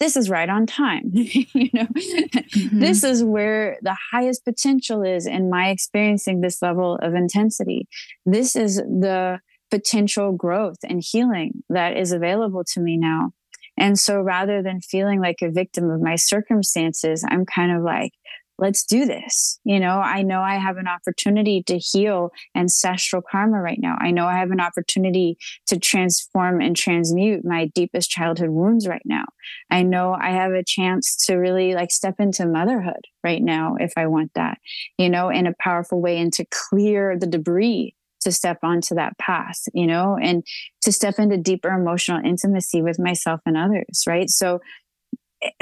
[0.00, 1.04] this is right on time.
[1.12, 2.78] you know, mm-hmm.
[2.78, 7.88] this is where the highest potential is in my experiencing this level of intensity.
[8.24, 9.40] This is the
[9.70, 13.32] potential growth and healing that is available to me now.
[13.76, 18.12] And so rather than feeling like a victim of my circumstances, I'm kind of like,
[18.58, 19.60] let's do this.
[19.64, 23.96] You know, I know I have an opportunity to heal ancestral karma right now.
[24.00, 25.38] I know I have an opportunity
[25.68, 29.24] to transform and transmute my deepest childhood wounds right now.
[29.70, 33.92] I know I have a chance to really like step into motherhood right now if
[33.96, 34.58] I want that,
[34.98, 39.16] you know, in a powerful way and to clear the debris to step onto that
[39.18, 40.44] path, you know, and
[40.82, 44.28] to step into deeper emotional intimacy with myself and others, right?
[44.28, 44.60] So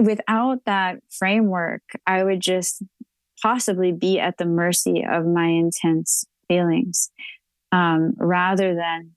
[0.02, 2.82] without that framework, I would just
[3.42, 7.10] possibly be at the mercy of my intense feelings
[7.72, 9.12] um, rather than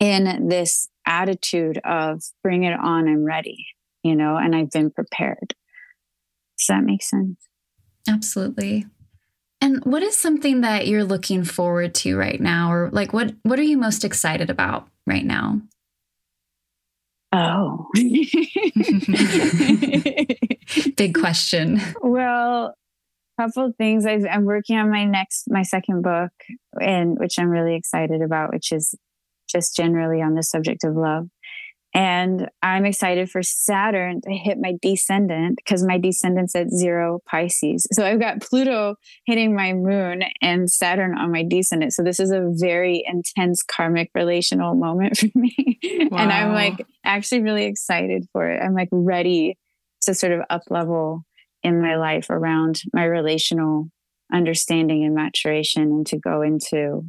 [0.00, 3.66] in this attitude of bring it on, I'm ready,
[4.02, 5.54] you know, and I've been prepared.
[6.58, 7.36] Does that make sense?
[8.08, 8.86] Absolutely.
[9.60, 13.60] And what is something that you're looking forward to right now or like what what
[13.60, 15.60] are you most excited about right now?
[17.32, 17.88] Oh.
[20.96, 21.80] Big question.
[22.02, 22.74] Well,
[23.38, 24.04] a couple of things.
[24.04, 26.32] i am working on my next, my second book,
[26.80, 28.94] and which I'm really excited about, which is
[29.48, 31.28] just generally on the subject of love.
[31.94, 37.86] And I'm excited for Saturn to hit my descendant because my descendant's at zero Pisces.
[37.92, 38.94] So I've got Pluto
[39.26, 41.92] hitting my moon and Saturn on my descendant.
[41.92, 45.78] So this is a very intense karmic relational moment for me.
[46.10, 46.18] Wow.
[46.18, 48.62] and I'm like actually really excited for it.
[48.62, 49.58] I'm like ready
[50.02, 51.24] to sort of up level
[51.62, 53.88] in my life around my relational
[54.32, 57.04] understanding and maturation and to go into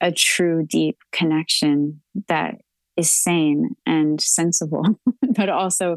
[0.00, 2.54] a true deep connection that
[2.98, 4.82] is sane and sensible,
[5.36, 5.96] but also,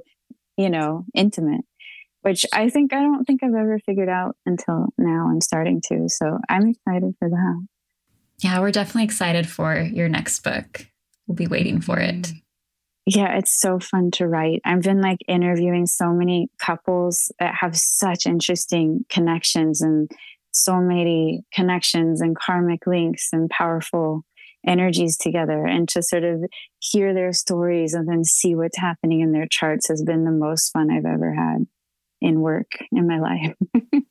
[0.56, 1.66] you know, intimate,
[2.22, 5.28] which I think I don't think I've ever figured out until now.
[5.30, 6.08] I'm starting to.
[6.08, 7.68] So I'm excited for that.
[8.40, 10.88] Yeah, we're definitely excited for your next book.
[11.28, 12.16] We'll be waiting for it.
[12.16, 12.38] Mm-hmm.
[13.08, 14.62] Yeah, it's so fun to write.
[14.64, 20.10] I've been like interviewing so many couples that have such interesting connections and
[20.52, 24.24] so many connections and karmic links and powerful
[24.66, 26.44] energies together and to sort of
[26.80, 30.72] hear their stories and then see what's happening in their charts has been the most
[30.72, 31.66] fun I've ever had
[32.22, 33.56] in work in my life.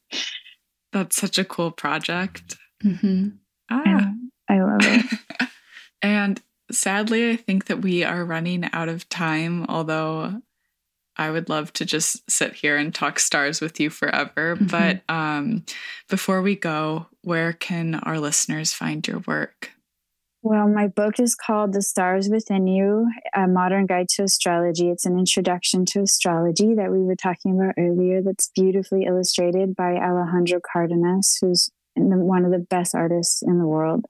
[0.92, 2.56] That's such a cool project.
[2.84, 3.28] Mm-hmm.
[3.70, 4.12] Ah.
[4.48, 5.48] I, I love it.
[6.02, 6.40] and
[6.72, 10.42] sadly, I think that we are running out of time, although
[11.16, 14.56] I would love to just sit here and talk stars with you forever.
[14.56, 14.66] Mm-hmm.
[14.66, 15.64] But um,
[16.08, 19.70] before we go, where can our listeners find your work?
[20.42, 24.88] Well, my book is called The Stars Within You A Modern Guide to Astrology.
[24.88, 29.96] It's an introduction to astrology that we were talking about earlier, that's beautifully illustrated by
[29.96, 34.06] Alejandro Cardenas, who's one of the best artists in the world.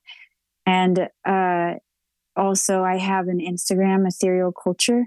[0.67, 1.75] And uh,
[2.37, 5.07] also, I have an Instagram, Ethereal Culture,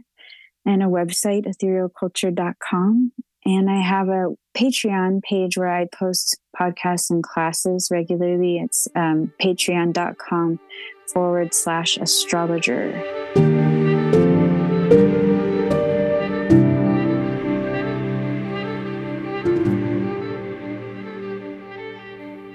[0.65, 3.13] and a website, etherealculture.com.
[3.45, 8.59] And I have a Patreon page where I post podcasts and classes regularly.
[8.59, 10.59] It's um, patreon.com
[11.13, 12.91] forward slash astrologer.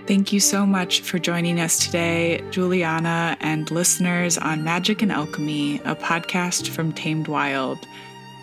[0.06, 5.80] Thank you so much for joining us today, Juliana and listeners on Magic and Alchemy,
[5.84, 7.86] a podcast from Tamed Wild.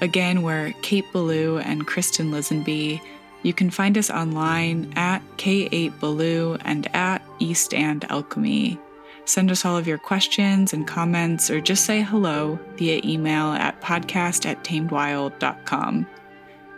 [0.02, 3.02] Again, we're Kate Belew and Kristen Lisenby.
[3.44, 8.80] You can find us online at K8Belew and at East and Alchemy.
[9.26, 13.82] Send us all of your questions and comments, or just say hello via email at
[13.82, 16.08] podcast at tamedwild.com.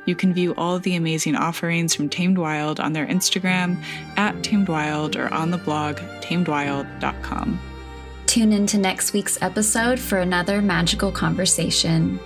[0.05, 3.81] You can view all of the amazing offerings from Tamed Wild on their Instagram
[4.15, 7.59] at tamedwild or on the blog tamedwild.com.
[8.25, 12.19] Tune into next week's episode for another magical conversation.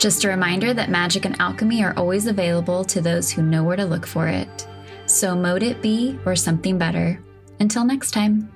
[0.00, 3.76] Just a reminder that magic and alchemy are always available to those who know where
[3.76, 4.66] to look for it.
[5.04, 7.22] So, mote it be or something better.
[7.60, 8.50] Until next time.